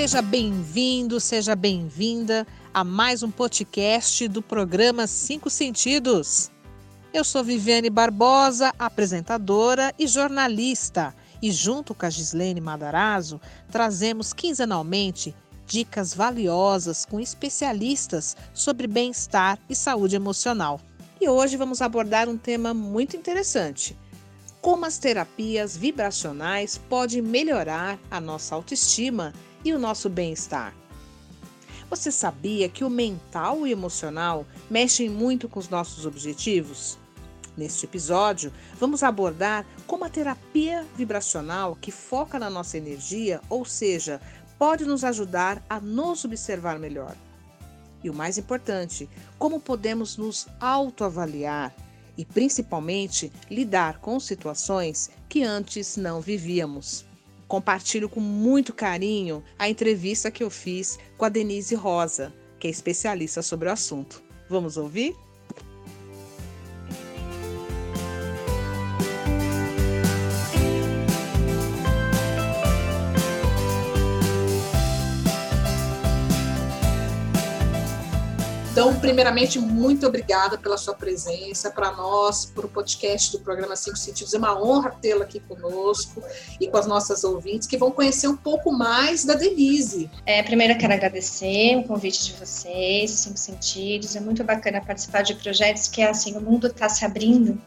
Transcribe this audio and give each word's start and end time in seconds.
Seja 0.00 0.22
bem-vindo, 0.22 1.20
seja 1.20 1.54
bem-vinda 1.54 2.46
a 2.72 2.82
mais 2.82 3.22
um 3.22 3.30
podcast 3.30 4.26
do 4.28 4.40
programa 4.40 5.06
Cinco 5.06 5.50
Sentidos. 5.50 6.50
Eu 7.12 7.22
sou 7.22 7.44
Viviane 7.44 7.90
Barbosa, 7.90 8.72
apresentadora 8.78 9.92
e 9.98 10.06
jornalista, 10.06 11.14
e 11.42 11.52
junto 11.52 11.94
com 11.94 12.06
a 12.06 12.08
Gislene 12.08 12.62
Madarazzo, 12.62 13.38
trazemos 13.70 14.32
quinzenalmente 14.32 15.34
dicas 15.66 16.14
valiosas 16.14 17.04
com 17.04 17.20
especialistas 17.20 18.34
sobre 18.54 18.86
bem-estar 18.86 19.58
e 19.68 19.74
saúde 19.74 20.16
emocional. 20.16 20.80
E 21.20 21.28
hoje 21.28 21.58
vamos 21.58 21.82
abordar 21.82 22.26
um 22.26 22.38
tema 22.38 22.72
muito 22.72 23.18
interessante: 23.18 23.94
como 24.62 24.86
as 24.86 24.96
terapias 24.96 25.76
vibracionais 25.76 26.78
podem 26.88 27.20
melhorar 27.20 27.98
a 28.10 28.18
nossa 28.18 28.54
autoestima 28.54 29.34
e 29.64 29.72
o 29.72 29.78
nosso 29.78 30.08
bem-estar. 30.08 30.74
Você 31.90 32.12
sabia 32.12 32.68
que 32.68 32.84
o 32.84 32.90
mental 32.90 33.66
e 33.66 33.70
o 33.70 33.72
emocional 33.72 34.46
mexem 34.70 35.10
muito 35.10 35.48
com 35.48 35.58
os 35.58 35.68
nossos 35.68 36.06
objetivos? 36.06 36.96
Neste 37.56 37.84
episódio, 37.84 38.52
vamos 38.78 39.02
abordar 39.02 39.66
como 39.88 40.04
a 40.04 40.08
terapia 40.08 40.86
vibracional, 40.96 41.76
que 41.80 41.90
foca 41.90 42.38
na 42.38 42.48
nossa 42.48 42.78
energia, 42.78 43.40
ou 43.50 43.64
seja, 43.64 44.20
pode 44.56 44.84
nos 44.84 45.02
ajudar 45.02 45.62
a 45.68 45.80
nos 45.80 46.24
observar 46.24 46.78
melhor. 46.78 47.16
E 48.04 48.08
o 48.08 48.14
mais 48.14 48.38
importante, 48.38 49.08
como 49.36 49.58
podemos 49.58 50.16
nos 50.16 50.46
autoavaliar 50.60 51.74
e, 52.16 52.24
principalmente, 52.24 53.32
lidar 53.50 53.98
com 53.98 54.20
situações 54.20 55.10
que 55.28 55.42
antes 55.42 55.96
não 55.96 56.20
vivíamos 56.20 57.09
compartilho 57.50 58.08
com 58.08 58.20
muito 58.20 58.72
carinho 58.72 59.42
a 59.58 59.68
entrevista 59.68 60.30
que 60.30 60.44
eu 60.44 60.48
fiz 60.48 61.00
com 61.18 61.24
a 61.24 61.28
Denise 61.28 61.74
Rosa, 61.74 62.32
que 62.60 62.68
é 62.68 62.70
especialista 62.70 63.42
sobre 63.42 63.68
o 63.68 63.72
assunto. 63.72 64.22
Vamos 64.48 64.76
ouvir? 64.76 65.16
Então, 78.80 78.98
primeiramente, 78.98 79.58
muito 79.58 80.06
obrigada 80.06 80.56
pela 80.56 80.78
sua 80.78 80.94
presença, 80.94 81.70
para 81.70 81.92
nós, 81.92 82.46
para 82.46 82.64
o 82.64 82.68
podcast 82.70 83.30
do 83.30 83.40
programa 83.40 83.76
Cinco 83.76 83.98
Sentidos. 83.98 84.32
É 84.32 84.38
uma 84.38 84.58
honra 84.58 84.90
tê-la 85.02 85.24
aqui 85.24 85.38
conosco 85.38 86.22
e 86.58 86.66
com 86.66 86.78
as 86.78 86.86
nossas 86.86 87.22
ouvintes 87.22 87.68
que 87.68 87.76
vão 87.76 87.90
conhecer 87.90 88.26
um 88.26 88.38
pouco 88.38 88.72
mais 88.72 89.22
da 89.22 89.34
Denise. 89.34 90.10
É, 90.24 90.42
primeiro, 90.42 90.72
eu 90.72 90.78
quero 90.78 90.94
agradecer 90.94 91.76
o 91.76 91.84
convite 91.84 92.24
de 92.24 92.32
vocês, 92.32 93.10
Cinco 93.10 93.36
Sentidos. 93.36 94.16
É 94.16 94.20
muito 94.20 94.42
bacana 94.44 94.80
participar 94.80 95.24
de 95.24 95.34
projetos 95.34 95.86
que, 95.86 96.00
assim, 96.00 96.34
o 96.38 96.40
mundo 96.40 96.68
está 96.68 96.88
se 96.88 97.04
abrindo 97.04 97.60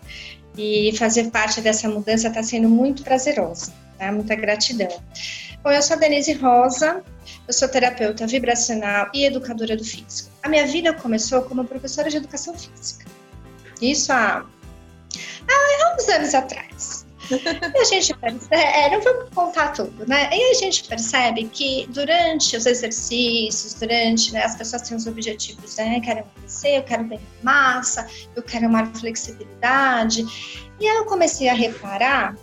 e 0.58 0.98
fazer 0.98 1.30
parte 1.30 1.62
dessa 1.62 1.88
mudança 1.88 2.28
está 2.28 2.42
sendo 2.42 2.68
muito 2.68 3.04
prazeroso. 3.04 3.72
Tá? 4.00 4.12
Muita 4.12 4.34
gratidão. 4.34 4.90
Bom, 5.64 5.72
eu 5.72 5.82
sou 5.82 5.96
a 5.96 6.00
Denise 6.00 6.34
Rosa, 6.34 7.02
eu 7.48 7.54
sou 7.54 7.70
terapeuta 7.70 8.28
vibracional 8.28 9.10
e 9.14 9.24
educadora 9.24 9.78
do 9.78 9.84
físico. 9.84 10.30
A 10.44 10.50
minha 10.50 10.68
vida 10.68 10.94
começou 10.94 11.42
como 11.44 11.64
professora 11.64 12.10
de 12.10 12.18
educação 12.18 12.54
física. 12.54 13.06
Isso 13.82 14.12
há, 14.12 14.46
há 14.46 15.96
uns 15.96 16.10
anos 16.10 16.36
atrás. 16.36 17.06
E 17.32 17.78
a 17.80 17.84
gente 17.86 18.14
percebe, 18.16 18.56
é, 18.56 18.90
não 18.92 19.02
vamos 19.02 19.30
contar 19.34 19.70
tudo, 19.70 20.06
né? 20.06 20.30
E 20.34 20.52
a 20.52 20.54
gente 20.56 20.84
percebe 20.84 21.46
que 21.46 21.88
durante 21.92 22.58
os 22.58 22.66
exercícios, 22.66 23.74
durante 23.76 24.34
né, 24.34 24.44
as 24.44 24.58
pessoas 24.58 24.82
têm 24.82 24.98
os 24.98 25.08
objetivos, 25.08 25.78
né? 25.78 25.98
Eu 25.98 26.02
quero 26.02 26.20
emagrecer, 26.20 26.76
eu 26.76 26.84
quero 26.84 27.04
ganhar 27.06 27.22
massa, 27.42 28.06
eu 28.36 28.44
quero 28.44 28.70
mais 28.70 29.00
flexibilidade. 29.00 30.26
E 30.78 30.86
aí 30.86 30.98
eu 30.98 31.06
comecei 31.06 31.48
a 31.48 31.54
reparar 31.54 32.36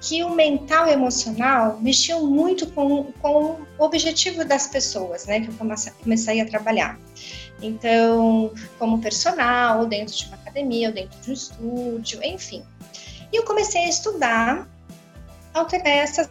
que 0.00 0.22
o 0.22 0.30
mental 0.30 0.86
e 0.86 0.92
emocional 0.92 1.78
mexiam 1.80 2.26
muito 2.26 2.66
com, 2.68 3.12
com 3.20 3.56
o 3.78 3.84
objetivo 3.84 4.44
das 4.44 4.68
pessoas, 4.68 5.26
né, 5.26 5.40
que 5.40 5.48
eu 5.48 5.54
comecei, 6.02 6.40
a 6.40 6.46
trabalhar. 6.46 6.98
Então, 7.60 8.52
como 8.78 9.00
personal, 9.00 9.80
ou 9.80 9.86
dentro 9.86 10.14
de 10.14 10.26
uma 10.26 10.36
academia, 10.36 10.88
ou 10.88 10.94
dentro 10.94 11.18
de 11.20 11.30
um 11.30 11.34
estúdio, 11.34 12.20
enfim. 12.22 12.62
E 13.32 13.36
eu 13.36 13.44
comecei 13.44 13.84
a 13.84 13.88
estudar 13.88 14.68
alter, 15.52 15.82
essas 15.84 16.28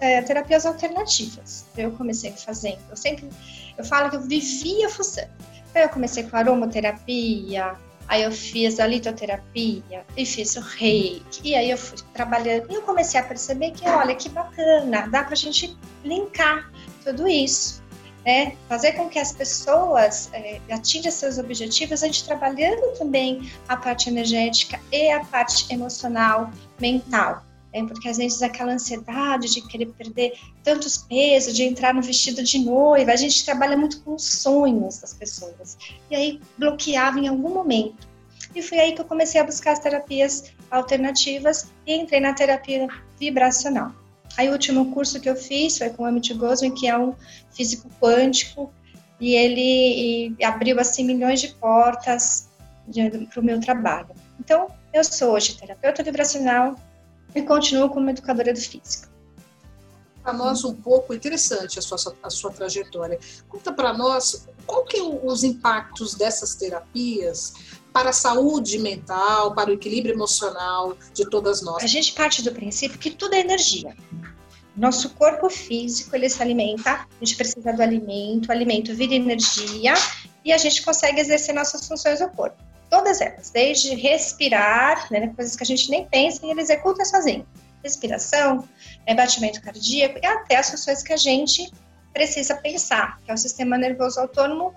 é, 0.00 0.22
terapias 0.22 0.64
alternativas. 0.64 1.66
Eu 1.76 1.90
comecei 1.92 2.30
fazendo, 2.32 2.78
eu 2.88 2.96
sempre, 2.96 3.28
eu 3.76 3.84
falo 3.84 4.10
que 4.10 4.16
eu 4.16 4.22
vivia 4.22 4.88
fuçando. 4.88 5.30
Então, 5.70 5.82
eu 5.82 5.88
comecei 5.88 6.22
com 6.22 6.36
aromaterapia, 6.36 7.76
Aí 8.08 8.22
eu 8.22 8.32
fiz 8.32 8.80
a 8.80 8.86
litoterapia 8.86 10.04
e 10.16 10.24
fiz 10.24 10.56
o 10.56 10.60
reiki. 10.60 11.40
E 11.44 11.54
aí 11.54 11.70
eu 11.70 11.76
fui 11.76 11.98
trabalhando. 12.14 12.70
E 12.70 12.74
eu 12.74 12.82
comecei 12.82 13.20
a 13.20 13.22
perceber 13.22 13.72
que, 13.72 13.86
olha, 13.86 14.14
que 14.14 14.30
bacana, 14.30 15.06
dá 15.08 15.24
pra 15.24 15.36
gente 15.36 15.76
linkar 16.02 16.72
tudo 17.04 17.28
isso. 17.28 17.82
Né? 18.24 18.56
Fazer 18.68 18.92
com 18.92 19.08
que 19.08 19.18
as 19.18 19.32
pessoas 19.32 20.30
é, 20.32 20.60
atinjam 20.70 21.12
seus 21.12 21.38
objetivos, 21.38 22.02
a 22.02 22.06
gente 22.06 22.24
trabalhando 22.24 22.98
também 22.98 23.50
a 23.68 23.76
parte 23.76 24.08
energética 24.08 24.80
e 24.90 25.10
a 25.10 25.24
parte 25.24 25.72
emocional, 25.72 26.50
mental. 26.80 27.44
Né? 27.82 27.88
Porque 27.88 28.08
às 28.08 28.16
vezes 28.16 28.42
aquela 28.42 28.72
ansiedade 28.72 29.52
de 29.52 29.66
querer 29.66 29.86
perder 29.86 30.32
tantos 30.62 30.98
pesos, 30.98 31.54
de 31.54 31.64
entrar 31.64 31.94
no 31.94 32.02
vestido 32.02 32.42
de 32.42 32.58
noiva, 32.58 33.12
a 33.12 33.16
gente 33.16 33.44
trabalha 33.44 33.76
muito 33.76 34.00
com 34.02 34.14
os 34.14 34.24
sonhos 34.24 34.98
das 34.98 35.14
pessoas. 35.14 35.76
E 36.10 36.14
aí 36.14 36.40
bloqueava 36.56 37.18
em 37.18 37.28
algum 37.28 37.50
momento. 37.50 38.08
E 38.54 38.62
foi 38.62 38.78
aí 38.78 38.92
que 38.92 39.00
eu 39.00 39.04
comecei 39.04 39.40
a 39.40 39.44
buscar 39.44 39.72
as 39.72 39.78
terapias 39.78 40.52
alternativas 40.70 41.70
e 41.86 41.94
entrei 41.94 42.20
na 42.20 42.32
terapia 42.32 42.88
vibracional. 43.18 43.92
Aí 44.36 44.48
o 44.48 44.52
último 44.52 44.92
curso 44.92 45.20
que 45.20 45.28
eu 45.28 45.36
fiz 45.36 45.78
foi 45.78 45.90
com 45.90 46.04
o 46.04 46.06
Amit 46.06 46.32
Goswami, 46.34 46.74
que 46.74 46.86
é 46.86 46.96
um 46.96 47.14
físico 47.50 47.90
quântico, 48.00 48.72
e 49.20 49.34
ele 49.34 50.34
e 50.38 50.44
abriu 50.44 50.78
assim 50.78 51.04
milhões 51.04 51.40
de 51.40 51.48
portas 51.48 52.48
para 53.30 53.40
o 53.40 53.44
meu 53.44 53.60
trabalho. 53.60 54.08
Então, 54.38 54.68
eu 54.92 55.02
sou 55.02 55.32
hoje 55.32 55.58
terapeuta 55.58 56.02
vibracional, 56.02 56.76
e 57.34 57.42
continuo 57.42 57.88
como 57.90 58.10
educadora 58.10 58.52
do 58.52 58.60
físico. 58.60 59.08
Para 60.22 60.32
nós 60.32 60.64
um 60.64 60.74
pouco 60.74 61.14
interessante 61.14 61.78
a 61.78 61.82
sua, 61.82 62.14
a 62.22 62.30
sua 62.30 62.52
trajetória. 62.52 63.18
Conta 63.48 63.72
para 63.72 63.92
nós 63.92 64.46
qual 64.66 64.84
que 64.84 64.98
é 64.98 65.02
os 65.02 65.42
impactos 65.42 66.14
dessas 66.14 66.54
terapias 66.54 67.54
para 67.92 68.10
a 68.10 68.12
saúde 68.12 68.78
mental, 68.78 69.54
para 69.54 69.70
o 69.70 69.72
equilíbrio 69.72 70.14
emocional 70.14 70.96
de 71.14 71.28
todas 71.28 71.62
nós. 71.62 71.82
A 71.82 71.86
gente 71.86 72.12
parte 72.12 72.42
do 72.42 72.52
princípio 72.52 72.98
que 72.98 73.10
tudo 73.10 73.34
é 73.34 73.40
energia. 73.40 73.96
Nosso 74.76 75.10
corpo 75.10 75.50
físico, 75.50 76.14
ele 76.14 76.28
se 76.28 76.40
alimenta, 76.40 76.92
a 76.92 77.24
gente 77.24 77.34
precisa 77.36 77.72
do 77.72 77.82
alimento, 77.82 78.48
o 78.48 78.52
alimento 78.52 78.94
vira 78.94 79.14
energia 79.14 79.94
e 80.44 80.52
a 80.52 80.58
gente 80.58 80.84
consegue 80.84 81.20
exercer 81.20 81.54
nossas 81.54 81.88
funções 81.88 82.20
do 82.20 82.28
corpo. 82.28 82.67
Todas 82.90 83.20
elas, 83.20 83.50
desde 83.50 83.94
respirar, 83.94 85.06
né, 85.10 85.32
coisas 85.34 85.54
que 85.54 85.62
a 85.62 85.66
gente 85.66 85.90
nem 85.90 86.06
pensa 86.06 86.44
e 86.44 86.50
ele 86.50 86.60
executa 86.60 87.04
sozinho. 87.04 87.46
Respiração, 87.82 88.66
é, 89.06 89.14
batimento 89.14 89.60
cardíaco 89.60 90.18
e 90.22 90.26
até 90.26 90.56
as 90.56 90.70
funções 90.70 91.02
que 91.02 91.12
a 91.12 91.16
gente 91.16 91.70
precisa 92.12 92.56
pensar, 92.56 93.18
que 93.24 93.30
é 93.30 93.34
o 93.34 93.36
sistema 93.36 93.76
nervoso 93.76 94.20
autônomo, 94.20 94.74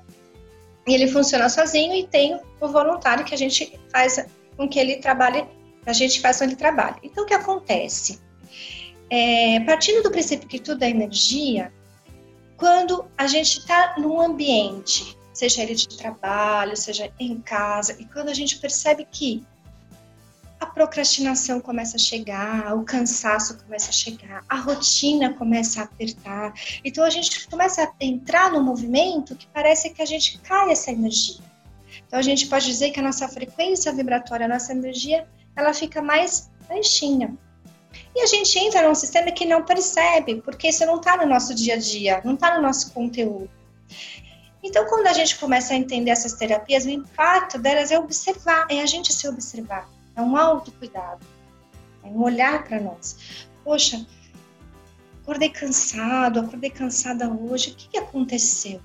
e 0.88 0.94
ele 0.94 1.08
funciona 1.08 1.48
sozinho 1.48 1.94
e 1.94 2.08
tem 2.08 2.40
o 2.60 2.68
voluntário 2.68 3.24
que 3.24 3.34
a 3.34 3.38
gente 3.38 3.80
faz 3.92 4.24
com 4.58 4.68
que 4.68 4.80
ele 4.80 4.98
trabalhe, 4.98 5.46
a 5.86 5.94
gente 5.94 6.20
faz 6.20 6.38
com 6.38 6.46
que 6.46 6.52
ele 6.52 6.56
trabalhe. 6.56 6.98
Então, 7.04 7.24
o 7.24 7.28
que 7.28 7.34
acontece? 7.34 8.20
É, 9.10 9.60
partindo 9.62 10.04
do 10.04 10.12
princípio 10.12 10.48
que 10.48 10.60
tudo 10.60 10.84
é 10.84 10.90
energia, 10.90 11.72
quando 12.58 13.06
a 13.18 13.26
gente 13.26 13.60
está 13.60 13.96
num 13.98 14.22
ambiente 14.22 15.18
seja 15.42 15.64
ele 15.64 15.74
de 15.74 15.88
trabalho, 15.98 16.78
seja 16.78 17.12
em 17.20 17.42
casa, 17.42 17.96
e 18.00 18.06
quando 18.06 18.30
a 18.30 18.34
gente 18.34 18.60
percebe 18.60 19.08
que 19.10 19.44
a 20.60 20.68
procrastinação 20.68 21.60
começa 21.60 21.96
a 21.96 22.00
chegar, 22.00 22.78
o 22.78 22.84
cansaço 22.84 23.58
começa 23.58 23.90
a 23.90 23.92
chegar, 23.92 24.46
a 24.48 24.58
rotina 24.58 25.34
começa 25.34 25.82
a 25.82 25.86
apertar. 25.86 26.54
Então 26.86 27.04
a 27.04 27.10
gente 27.10 27.48
começa 27.48 27.82
a 27.82 27.92
entrar 28.00 28.52
no 28.52 28.62
movimento 28.62 29.36
que 29.36 29.48
parece 29.48 29.90
que 29.90 30.04
a 30.04 30.06
gente 30.06 30.38
cai 30.38 30.72
essa 30.72 30.92
energia. 30.92 31.44
Então 32.06 32.20
a 32.20 32.22
gente 32.22 32.46
pode 32.46 32.68
dizer 32.68 32.92
que 32.92 33.00
a 33.00 33.04
nossa 33.04 33.28
frequência 33.28 33.92
vibratória, 33.92 34.46
a 34.46 34.50
nossa 34.50 34.72
energia, 34.72 35.28
ela 35.56 35.74
fica 35.74 36.04
mais 36.04 36.52
baixinha. 36.70 37.36
E 38.16 38.22
a 38.22 38.28
gente 38.28 38.60
entra 38.60 38.88
num 38.88 38.94
sistema 38.94 39.32
que 39.32 39.46
não 39.46 39.66
percebe, 39.66 40.40
porque 40.44 40.68
isso 40.68 40.86
não 40.86 40.98
está 40.98 41.18
no 41.18 41.26
nosso 41.26 41.56
dia 41.56 41.74
a 41.74 41.78
dia, 41.78 42.22
não 42.24 42.36
está 42.36 42.56
no 42.56 42.62
nosso 42.62 42.94
conteúdo. 42.94 43.50
Então, 44.64 44.86
quando 44.86 45.08
a 45.08 45.14
gente 45.14 45.40
começa 45.40 45.74
a 45.74 45.78
entender 45.78 46.12
essas 46.12 46.34
terapias, 46.34 46.86
o 46.86 46.90
impacto 46.90 47.58
delas 47.58 47.92
é 47.92 47.98
observar, 47.98 48.68
é 48.70 48.82
a 48.82 48.86
gente 48.86 49.12
se 49.12 49.28
observar, 49.28 49.90
é 50.16 50.22
um 50.22 50.38
autocuidado, 50.38 51.26
é 52.04 52.08
um 52.08 52.22
olhar 52.22 52.64
para 52.64 52.80
nós. 52.80 53.48
Poxa, 53.64 54.06
acordei 55.22 55.50
cansado, 55.50 56.40
acordei 56.42 56.70
cansada 56.70 57.28
hoje, 57.28 57.72
o 57.72 57.76
que, 57.76 57.90
que 57.90 57.98
aconteceu? 57.98 58.80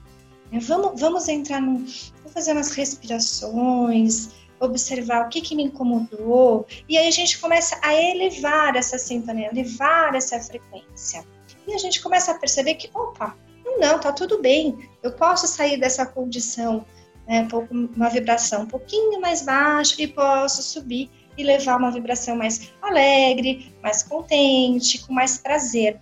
É, 0.53 0.59
vamos, 0.59 0.99
vamos 0.99 1.29
entrar 1.29 1.61
no. 1.61 1.79
Vou 2.23 2.33
fazer 2.33 2.53
umas 2.53 2.71
respirações, 2.71 4.31
observar 4.61 5.27
o 5.27 5.29
que, 5.29 5.41
que 5.41 5.55
me 5.55 5.65
incomodou, 5.65 6.67
e 6.89 6.97
aí 6.97 7.09
a 7.09 7.11
gente 7.11 7.39
começa 7.39 7.79
a 7.83 7.95
elevar 7.95 8.77
essa 8.77 8.99
sintonia, 8.99 9.51
elevar 9.51 10.15
essa 10.15 10.41
frequência. 10.41 11.25
E 11.67 11.75
a 11.75 11.79
gente 11.79 12.01
começa 12.01 12.31
a 12.31 12.39
perceber 12.39 12.77
que, 12.77 12.89
opa, 12.95 13.37
não, 13.79 13.99
tá 13.99 14.13
tudo 14.13 14.41
bem, 14.41 14.77
eu 15.03 15.13
posso 15.13 15.47
sair 15.47 15.79
dessa 15.79 16.07
condição, 16.07 16.85
né, 17.27 17.47
uma 17.71 18.09
vibração 18.09 18.63
um 18.63 18.67
pouquinho 18.67 19.21
mais 19.21 19.43
baixa 19.43 19.95
e 19.99 20.07
posso 20.07 20.63
subir 20.63 21.11
e 21.37 21.43
levar 21.43 21.77
uma 21.77 21.91
vibração 21.91 22.37
mais 22.37 22.73
alegre, 22.81 23.75
mais 23.83 24.03
contente, 24.03 25.05
com 25.07 25.13
mais 25.13 25.39
prazer. 25.39 26.01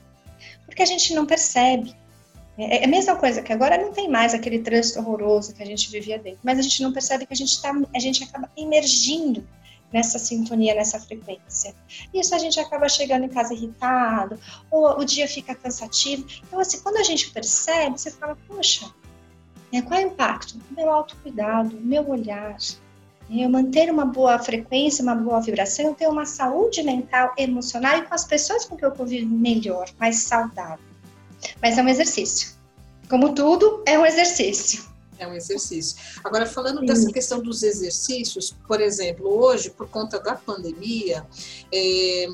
Porque 0.64 0.82
a 0.82 0.86
gente 0.86 1.12
não 1.14 1.26
percebe. 1.26 1.94
É, 2.56 2.82
é 2.82 2.84
a 2.84 2.88
mesma 2.88 3.16
coisa 3.16 3.42
que 3.42 3.52
agora 3.52 3.76
não 3.76 3.92
tem 3.92 4.08
mais 4.08 4.32
aquele 4.32 4.60
trânsito 4.60 5.00
horroroso 5.00 5.54
que 5.54 5.62
a 5.62 5.66
gente 5.66 5.90
vivia 5.90 6.18
dentro, 6.18 6.40
mas 6.44 6.58
a 6.58 6.62
gente 6.62 6.82
não 6.82 6.92
percebe 6.92 7.26
que 7.26 7.32
a 7.32 7.36
gente, 7.36 7.60
tá, 7.60 7.72
a 7.94 7.98
gente 7.98 8.22
acaba 8.22 8.48
emergindo 8.56 9.46
nessa 9.94 10.18
sintonia, 10.18 10.74
nessa 10.74 10.98
frequência. 10.98 11.72
Isso 12.12 12.34
a 12.34 12.38
gente 12.38 12.58
acaba 12.58 12.88
chegando 12.88 13.26
em 13.26 13.28
casa 13.28 13.54
irritado, 13.54 14.36
ou 14.68 14.98
o 14.98 15.04
dia 15.04 15.28
fica 15.28 15.54
cansativo. 15.54 16.26
Então, 16.42 16.58
assim, 16.58 16.80
quando 16.80 16.96
a 16.96 17.04
gente 17.04 17.30
percebe, 17.30 17.96
você 17.96 18.10
fala, 18.10 18.36
poxa, 18.48 18.92
né, 19.72 19.82
qual 19.82 20.00
é 20.00 20.04
o 20.04 20.08
impacto? 20.08 20.60
Meu 20.76 20.90
autocuidado, 20.90 21.80
meu 21.80 22.10
olhar, 22.10 22.56
eu 23.30 23.48
manter 23.48 23.88
uma 23.88 24.04
boa 24.04 24.36
frequência, 24.40 25.00
uma 25.00 25.14
boa 25.14 25.40
vibração, 25.40 25.86
eu 25.86 25.94
ter 25.94 26.08
uma 26.08 26.26
saúde 26.26 26.82
mental, 26.82 27.32
emocional 27.38 27.96
e 27.98 28.02
com 28.02 28.14
as 28.14 28.24
pessoas 28.24 28.64
com 28.64 28.76
que 28.76 28.84
eu 28.84 28.90
convivo 28.90 29.32
melhor, 29.32 29.88
mais 29.96 30.24
saudável. 30.24 30.84
Mas 31.62 31.78
é 31.78 31.82
um 31.82 31.88
exercício. 31.88 32.48
Como 33.08 33.32
tudo, 33.32 33.84
é 33.86 33.96
um 33.96 34.04
exercício. 34.04 34.92
É 35.18 35.26
um 35.26 35.34
exercício. 35.34 35.96
Agora, 36.22 36.46
falando 36.46 36.80
Sim. 36.80 36.86
dessa 36.86 37.12
questão 37.12 37.40
dos 37.40 37.62
exercícios, 37.62 38.54
por 38.66 38.80
exemplo, 38.80 39.28
hoje, 39.28 39.70
por 39.70 39.88
conta 39.88 40.18
da 40.18 40.34
pandemia, 40.34 41.26
é, 41.72 42.26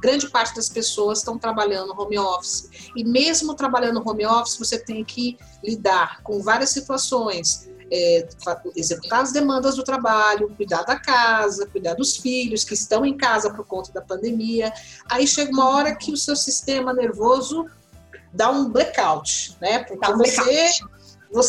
grande 0.00 0.28
parte 0.28 0.54
das 0.54 0.68
pessoas 0.68 1.18
estão 1.18 1.38
trabalhando 1.38 1.92
home 1.98 2.18
office. 2.18 2.90
E 2.96 3.04
mesmo 3.04 3.54
trabalhando 3.54 4.02
home 4.06 4.26
office, 4.26 4.56
você 4.56 4.78
tem 4.78 5.04
que 5.04 5.38
lidar 5.62 6.22
com 6.22 6.40
várias 6.40 6.70
situações. 6.70 7.68
É, 7.90 8.28
executar 8.76 9.22
as 9.22 9.32
demandas 9.32 9.76
do 9.76 9.82
trabalho, 9.82 10.52
cuidar 10.54 10.82
da 10.82 11.00
casa, 11.00 11.66
cuidar 11.66 11.94
dos 11.94 12.18
filhos 12.18 12.62
que 12.62 12.74
estão 12.74 13.04
em 13.04 13.16
casa 13.16 13.50
por 13.50 13.64
conta 13.64 13.90
da 13.92 14.02
pandemia. 14.02 14.70
Aí 15.10 15.26
chega 15.26 15.50
uma 15.50 15.70
hora 15.70 15.96
que 15.96 16.12
o 16.12 16.16
seu 16.16 16.36
sistema 16.36 16.92
nervoso 16.92 17.64
dá 18.30 18.50
um 18.50 18.68
blackout, 18.68 19.56
né? 19.58 19.84
Porque 19.84 20.06
um 20.06 20.18
blackout 20.18 20.44
você 20.44 20.70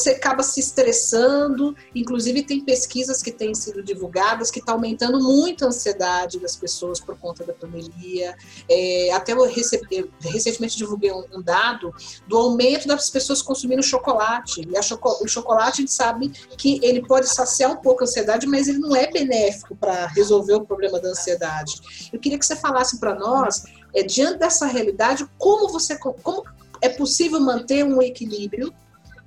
acaba 0.10 0.44
se 0.44 0.60
estressando. 0.60 1.76
Inclusive, 1.96 2.44
tem 2.44 2.64
pesquisas 2.64 3.22
que 3.22 3.32
têm 3.32 3.54
sido 3.56 3.82
divulgadas 3.82 4.52
que 4.52 4.60
está 4.60 4.74
aumentando 4.74 5.20
muito 5.22 5.64
a 5.64 5.68
ansiedade 5.70 6.40
das 6.40 6.56
pessoas 6.56 7.00
por 7.00 7.18
conta 7.18 7.44
da 7.44 7.54
pandemia. 7.54 8.36
É, 8.70 9.12
até 9.14 9.34
eu 9.34 9.44
recebi, 9.46 10.10
recentemente 10.20 10.78
divulguei 10.78 11.12
um, 11.12 11.24
um, 11.34 11.42
dado 11.42 11.94
do 12.28 12.38
aumento 12.38 12.88
das 12.88 13.10
pessoas 13.10 13.42
consumindo 13.42 13.82
chocolate. 13.82 14.62
E 14.62 14.84
choco, 14.84 15.24
o 15.24 15.28
chocolate, 15.28 15.82
a 15.82 15.82
gente 15.82 15.94
sabe 15.94 16.30
que 16.58 16.80
ele 16.84 17.06
pode 17.06 17.30
saciar 17.30 17.72
um 17.72 17.78
pouco 17.78 18.04
a 18.04 18.06
ansiedade, 18.06 18.48
mas 18.48 18.68
ele 18.68 18.80
não 18.80 18.96
é 18.96 19.10
benéfico 19.10 19.76
para 19.76 20.08
resolver 20.08 20.56
o 20.56 20.66
problema 20.66 21.00
da 21.00 21.10
ansiedade. 21.10 22.10
Eu 22.12 22.20
queria 22.20 22.38
que 22.38 22.46
você 22.46 22.56
falasse 22.56 23.00
para 23.00 23.16
nós, 23.16 23.64
é, 23.96 24.04
diante 24.04 24.40
dessa 24.40 24.66
realidade, 24.66 25.26
como 25.38 25.70
você 25.70 25.98
como 25.98 26.44
é 26.82 26.90
possível 26.90 27.40
manter 27.40 27.84
um 27.84 28.02
equilíbrio 28.02 28.74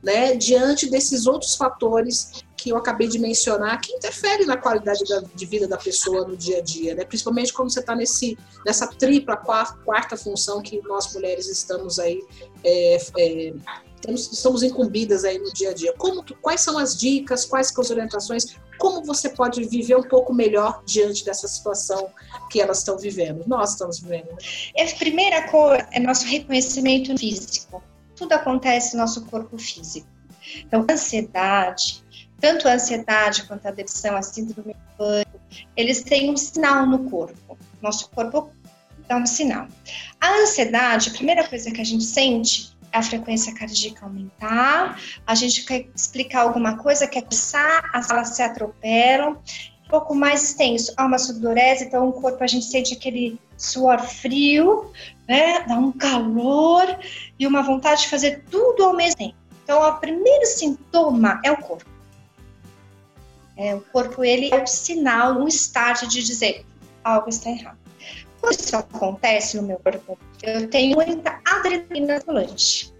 né, 0.03 0.35
diante 0.35 0.91
desses 0.91 1.27
outros 1.27 1.55
fatores 1.55 2.45
que 2.63 2.71
eu 2.71 2.77
acabei 2.77 3.09
de 3.09 3.19
mencionar, 3.19 3.81
que 3.81 3.93
interferem 3.93 4.47
na 4.47 4.57
qualidade 4.57 5.03
da, 5.09 5.21
de 5.35 5.47
vida 5.47 5.67
da 5.67 5.77
pessoa 5.77 6.27
no 6.27 6.37
dia 6.37 6.59
a 6.59 6.61
dia, 6.61 6.95
né? 6.95 7.05
principalmente 7.05 7.53
quando 7.53 7.73
você 7.73 7.81
está 7.81 7.97
nessa 7.97 8.87
tripla, 8.87 9.37
quarta, 9.37 10.17
função 10.17 10.63
que 10.63 10.81
nós 10.83 11.13
mulheres 11.13 11.49
estamos 11.49 11.99
aí, 11.99 12.23
é, 12.63 12.99
é, 13.19 13.53
temos, 14.01 14.33
estamos 14.33 14.63
incumbidas 14.63 15.25
aí 15.25 15.39
no 15.39 15.53
dia 15.53 15.71
a 15.71 15.75
dia. 15.75 15.93
Como, 15.99 16.25
quais 16.41 16.61
são 16.61 16.79
as 16.79 16.97
dicas, 16.97 17.45
quais 17.45 17.69
são 17.69 17.83
as 17.83 17.91
orientações, 17.91 18.57
como 18.79 19.03
você 19.05 19.29
pode 19.29 19.65
viver 19.65 19.97
um 19.97 20.03
pouco 20.03 20.33
melhor 20.33 20.85
diante 20.85 21.25
dessa 21.25 21.49
situação 21.49 22.11
que 22.49 22.61
elas 22.61 22.79
estão 22.79 22.97
vivendo, 22.97 23.43
nós 23.49 23.73
estamos 23.73 23.99
vivendo? 23.99 24.29
Né? 24.29 24.37
A 24.79 24.99
primeira 24.99 25.49
coisa 25.51 25.89
é 25.91 25.99
nosso 25.99 26.27
reconhecimento 26.27 27.17
físico 27.19 27.83
tudo 28.23 28.33
acontece 28.35 28.95
no 28.95 29.01
nosso 29.01 29.25
corpo 29.27 29.59
físico. 29.59 30.07
Então, 30.59 30.87
ansiedade, 30.89 32.05
tanto 32.41 32.69
a 32.69 32.75
ansiedade 32.75 33.45
quanto 33.45 33.67
a 33.67 33.71
depressão, 33.71 34.17
a 34.17 34.23
síndrome 34.23 34.75
do 34.75 34.97
pânico, 34.97 35.41
eles 35.77 36.03
têm 36.03 36.31
um 36.31 36.37
sinal 36.37 36.87
no 36.87 37.11
corpo. 37.11 37.59
Nosso 37.81 38.09
corpo 38.11 38.51
dá 39.09 39.17
um 39.17 39.27
sinal. 39.27 39.67
A 40.21 40.41
ansiedade, 40.41 41.11
a 41.11 41.13
primeira 41.13 41.47
coisa 41.49 41.71
que 41.73 41.81
a 41.81 41.85
gente 41.85 42.05
sente 42.05 42.77
é 42.93 42.99
a 42.99 43.03
frequência 43.03 43.55
cardíaca 43.55 44.05
aumentar, 44.05 45.01
a 45.27 45.35
gente 45.35 45.65
quer 45.65 45.87
explicar 45.95 46.43
alguma 46.43 46.77
coisa, 46.77 47.09
quer 47.09 47.23
coçar, 47.23 47.91
as 47.93 48.11
alas 48.11 48.29
se 48.29 48.43
atropelam, 48.43 49.39
um 49.87 49.89
pouco 49.89 50.15
mais 50.15 50.45
extenso, 50.45 50.93
há 50.97 51.05
uma 51.05 51.19
sudorese, 51.19 51.85
então 51.85 52.09
o 52.09 52.13
corpo 52.13 52.43
a 52.45 52.47
gente 52.47 52.67
sente 52.67 52.95
aquele 52.95 53.39
suor 53.63 54.01
frio, 54.01 54.91
né? 55.29 55.65
Dá 55.67 55.77
um 55.77 55.93
calor 55.93 56.99
e 57.39 57.47
uma 57.47 57.63
vontade 57.63 58.03
de 58.03 58.09
fazer 58.09 58.45
tudo 58.51 58.85
ao 58.85 58.95
mesmo 58.95 59.17
tempo. 59.17 59.37
Então, 59.63 59.81
o 59.81 59.93
primeiro 59.99 60.45
sintoma 60.47 61.41
é 61.45 61.53
o 61.53 61.57
corpo. 61.57 61.91
É, 63.57 63.75
o 63.75 63.81
corpo 63.81 64.25
ele 64.25 64.53
é 64.53 64.63
o 64.63 64.67
sinal, 64.67 65.35
um 65.35 65.47
start 65.47 66.07
de 66.09 66.23
dizer 66.23 66.67
algo 67.05 67.29
está 67.29 67.51
errado. 67.51 67.79
Quando 68.41 68.59
isso 68.59 68.77
acontece 68.77 69.57
no 69.57 69.63
meu 69.63 69.79
corpo, 69.79 70.19
eu 70.43 70.69
tenho 70.69 70.97
muita 70.97 71.41
adrenalina 71.45 72.17
circulante. 72.17 72.93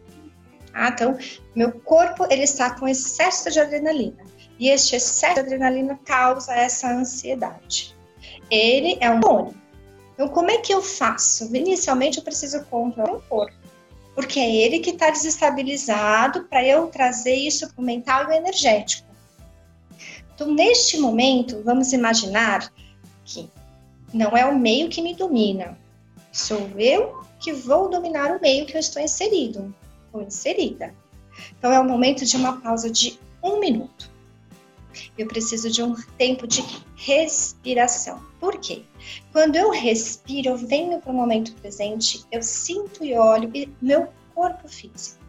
Ah, 0.73 0.89
então, 0.89 1.19
meu 1.55 1.73
corpo 1.73 2.27
ele 2.31 2.45
está 2.45 2.79
com 2.79 2.87
excesso 2.87 3.51
de 3.51 3.59
adrenalina 3.59 4.25
e 4.59 4.69
este 4.69 4.95
excesso 4.95 5.35
de 5.35 5.41
adrenalina 5.41 5.99
causa 6.05 6.55
essa 6.55 6.89
ansiedade. 6.89 7.95
Ele 8.51 8.97
é 9.01 9.11
um 9.11 9.17
hormônio. 9.17 9.62
Então, 10.15 10.29
como 10.29 10.51
é 10.51 10.59
que 10.59 10.73
eu 10.73 10.83
faço? 10.83 11.55
Inicialmente, 11.55 12.19
eu 12.19 12.25
preciso 12.25 12.65
controlar 12.65 13.15
o 13.15 13.23
corpo, 13.23 13.57
porque 14.15 14.39
é 14.39 14.57
ele 14.57 14.81
que 14.81 14.91
está 14.91 15.11
desestabilizado 15.11 16.45
para 16.45 16.65
eu 16.65 16.89
trazer 16.89 17.35
isso 17.35 17.69
para 17.73 17.81
o 17.81 17.85
mental 17.85 18.25
e 18.25 18.27
o 18.29 18.33
energético. 18.33 19.09
Então, 20.35 20.53
neste 20.53 20.99
momento, 20.99 21.63
vamos 21.65 21.93
imaginar 21.93 22.73
que 23.25 23.49
não 24.13 24.37
é 24.37 24.45
o 24.45 24.59
meio 24.59 24.89
que 24.89 25.01
me 25.01 25.15
domina, 25.15 25.79
sou 26.31 26.71
eu 26.77 27.23
que 27.41 27.53
vou 27.53 27.89
dominar 27.89 28.37
o 28.37 28.41
meio 28.41 28.67
que 28.67 28.77
eu 28.77 28.81
estou 28.81 29.03
inserido 29.03 29.75
ou 30.13 30.23
inserida. 30.23 30.95
Então, 31.59 31.73
é 31.73 31.81
o 31.81 31.85
momento 31.85 32.25
de 32.25 32.37
uma 32.37 32.61
pausa 32.61 32.91
de 32.91 33.19
um 33.43 33.59
minuto. 33.59 34.11
Eu 35.17 35.27
preciso 35.27 35.71
de 35.71 35.83
um 35.83 35.95
tempo 36.19 36.47
de 36.47 36.63
respiração. 36.95 38.32
Por 38.43 38.59
quê? 38.59 38.83
Quando 39.31 39.55
eu 39.55 39.71
respiro, 39.71 40.49
eu 40.49 40.57
venho 40.57 41.01
para 41.01 41.13
o 41.13 41.15
momento 41.15 41.55
presente, 41.61 42.25
eu 42.33 42.43
sinto 42.43 43.05
e 43.05 43.17
olho 43.17 43.49
meu 43.81 44.09
corpo 44.35 44.69
físico. 44.69 45.23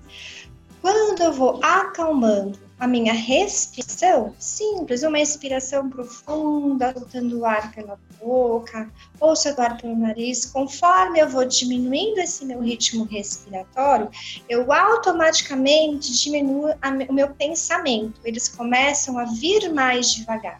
Quando 0.81 1.21
eu 1.21 1.31
vou 1.31 1.59
acalmando 1.63 2.57
a 2.79 2.87
minha 2.87 3.13
respiração, 3.13 4.33
simples, 4.39 5.03
uma 5.03 5.19
respiração 5.19 5.91
profunda, 5.91 6.91
soltando 6.91 7.41
o 7.41 7.45
ar 7.45 7.71
pela 7.71 7.99
boca, 8.19 8.91
ou 9.19 9.35
soltando 9.35 9.59
o 9.59 9.71
ar 9.71 9.77
pelo 9.79 9.95
nariz, 9.95 10.47
conforme 10.47 11.19
eu 11.19 11.29
vou 11.29 11.45
diminuindo 11.45 12.19
esse 12.19 12.43
meu 12.43 12.61
ritmo 12.61 13.03
respiratório, 13.03 14.09
eu 14.49 14.73
automaticamente 14.73 16.11
diminuo 16.19 16.71
o 17.07 17.13
meu 17.13 17.29
pensamento, 17.29 18.19
eles 18.25 18.49
começam 18.49 19.19
a 19.19 19.25
vir 19.25 19.71
mais 19.71 20.11
devagar. 20.11 20.59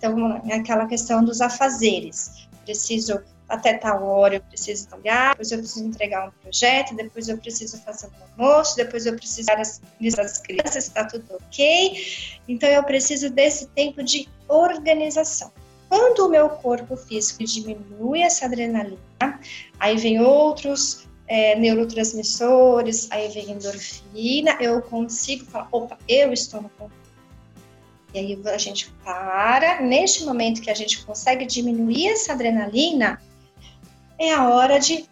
Então, 0.00 0.42
é 0.48 0.54
aquela 0.54 0.86
questão 0.86 1.22
dos 1.22 1.42
afazeres. 1.42 2.48
Preciso 2.64 3.22
até 3.50 3.74
tal 3.74 4.04
hora 4.04 4.36
eu 4.36 4.40
preciso 4.40 4.88
olhar, 4.94 5.32
depois 5.32 5.50
eu 5.50 5.58
preciso 5.58 5.84
entregar 5.84 6.28
um 6.28 6.30
projeto, 6.40 6.94
depois 6.94 7.28
eu 7.28 7.36
preciso 7.36 7.78
fazer 7.82 8.06
um 8.06 8.44
almoço, 8.44 8.76
depois 8.76 9.04
eu 9.06 9.14
preciso 9.16 9.46
dar 9.48 9.58
as, 9.58 9.80
as 10.18 10.38
crianças, 10.38 10.86
está 10.86 11.04
tudo 11.04 11.26
ok. 11.34 12.40
Então 12.48 12.68
eu 12.68 12.82
preciso 12.84 13.28
desse 13.28 13.66
tempo 13.68 14.02
de 14.02 14.28
organização. 14.48 15.52
Quando 15.88 16.26
o 16.26 16.30
meu 16.30 16.48
corpo 16.48 16.96
físico 16.96 17.44
diminui 17.44 18.22
essa 18.22 18.46
adrenalina, 18.46 18.98
aí 19.80 19.96
vem 19.96 20.20
outros 20.20 21.08
é, 21.26 21.56
neurotransmissores, 21.56 23.10
aí 23.10 23.28
vem 23.28 23.50
endorfina, 23.50 24.56
eu 24.60 24.80
consigo 24.82 25.44
falar, 25.46 25.68
opa, 25.72 25.98
eu 26.08 26.32
estou 26.32 26.62
no 26.62 26.68
controle 26.70 26.99
e 28.12 28.18
aí 28.18 28.42
a 28.46 28.58
gente 28.58 28.90
para, 29.04 29.80
neste 29.80 30.24
momento 30.24 30.60
que 30.60 30.70
a 30.70 30.74
gente 30.74 31.04
consegue 31.04 31.46
diminuir 31.46 32.08
essa 32.08 32.32
adrenalina, 32.32 33.20
é 34.18 34.32
a 34.32 34.48
hora 34.48 34.78
de 34.78 35.08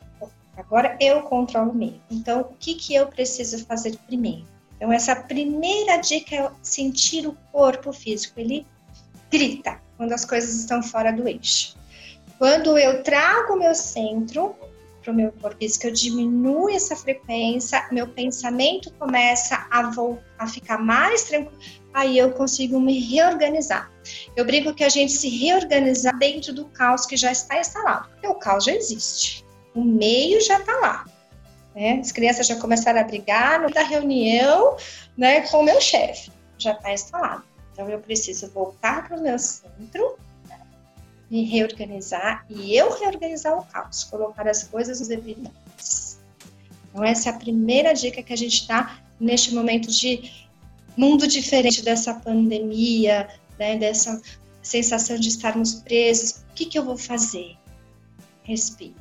Agora 0.59 0.97
eu 1.00 1.23
controlo 1.23 1.71
o 1.71 1.75
meio. 1.75 2.00
Então, 2.11 2.40
o 2.40 2.45
que, 2.59 2.75
que 2.75 2.93
eu 2.93 3.07
preciso 3.07 3.64
fazer 3.64 3.97
primeiro? 4.09 4.45
Então, 4.76 4.93
essa 4.93 5.14
primeira 5.14 5.99
dica 5.99 6.35
é 6.35 6.50
sentir 6.62 7.28
o 7.28 7.37
corpo 7.52 7.93
físico. 7.93 8.40
Ele 8.40 8.67
grita 9.31 9.81
quando 9.97 10.12
as 10.12 10.25
coisas 10.25 10.57
estão 10.57 10.83
fora 10.83 11.12
do 11.12 11.28
eixo. 11.28 11.76
Quando 12.38 12.76
eu 12.76 13.02
trago 13.05 13.55
o 13.55 13.59
meu 13.59 13.75
centro 13.75 14.55
para 15.02 15.12
o 15.12 15.14
meu 15.14 15.31
corpo 15.33 15.59
físico, 15.59 15.87
eu 15.87 15.93
diminuo 15.93 16.69
essa 16.71 16.97
frequência, 16.97 17.87
meu 17.93 18.09
pensamento 18.09 18.93
começa 18.95 19.67
a, 19.71 19.90
a 20.38 20.47
ficar 20.47 20.78
mais 20.78 21.25
tranquilo, 21.25 21.59
aí 21.92 22.18
eu 22.18 22.33
consigo 22.33 22.80
me 22.80 23.00
reorganizar. 23.00 23.90
Eu 24.37 24.45
brinco 24.45 24.75
que 24.75 24.85
a 24.85 24.88
gente 24.88 25.12
se 25.12 25.28
reorganizar 25.28 26.16
dentro 26.18 26.52
do 26.52 26.64
caos 26.66 27.07
que 27.07 27.16
já 27.16 27.33
está 27.33 27.59
instalado, 27.59 28.09
porque 28.09 28.26
o 28.26 28.35
caos 28.35 28.64
já 28.64 28.73
existe, 28.73 29.45
o 29.75 29.83
meio 29.83 30.40
já 30.40 30.59
está 30.59 30.76
lá. 30.76 31.04
Né? 31.75 32.00
As 32.00 32.12
crianças 32.12 32.47
já 32.47 32.57
começaram 32.57 33.00
a 33.00 33.04
brigar 33.04 33.61
no 33.61 33.71
da 33.71 33.83
reunião 33.83 34.76
né, 35.16 35.42
com 35.42 35.59
o 35.59 35.62
meu 35.62 35.80
chefe, 35.80 36.30
já 36.59 36.73
está 36.73 36.92
instalado. 36.92 37.45
Então 37.73 37.88
eu 37.88 38.00
preciso 38.00 38.50
voltar 38.50 39.07
para 39.07 39.16
o 39.16 39.23
meu 39.23 39.38
centro, 39.38 40.18
me 41.30 41.45
reorganizar 41.45 42.45
e 42.49 42.75
eu 42.76 42.99
reorganizar 42.99 43.57
o 43.57 43.64
caos, 43.66 44.04
colocar 44.04 44.49
as 44.49 44.64
coisas 44.64 44.99
nos 44.99 45.09
lugares. 45.09 46.21
Então 46.90 47.04
essa 47.04 47.28
é 47.28 47.33
a 47.33 47.37
primeira 47.37 47.92
dica 47.92 48.23
que 48.23 48.33
a 48.33 48.37
gente 48.37 48.66
dá 48.66 48.99
neste 49.21 49.54
momento 49.54 49.88
de 49.88 50.48
mundo 50.99 51.28
diferente 51.28 51.83
dessa 51.83 52.12
pandemia, 52.12 53.28
né, 53.59 53.78
dessa 53.78 54.21
sensação 54.61 55.17
de 55.17 55.28
estarmos 55.28 55.76
presos. 55.76 56.45
O 56.50 56.55
que, 56.55 56.67
que 56.67 56.78
eu 56.78 56.85
vou 56.85 56.99
fazer? 56.99 57.57
Respire. 58.43 58.95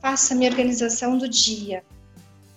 Faça 0.00 0.34
minha 0.34 0.50
organização 0.50 1.18
do 1.18 1.28
dia, 1.28 1.82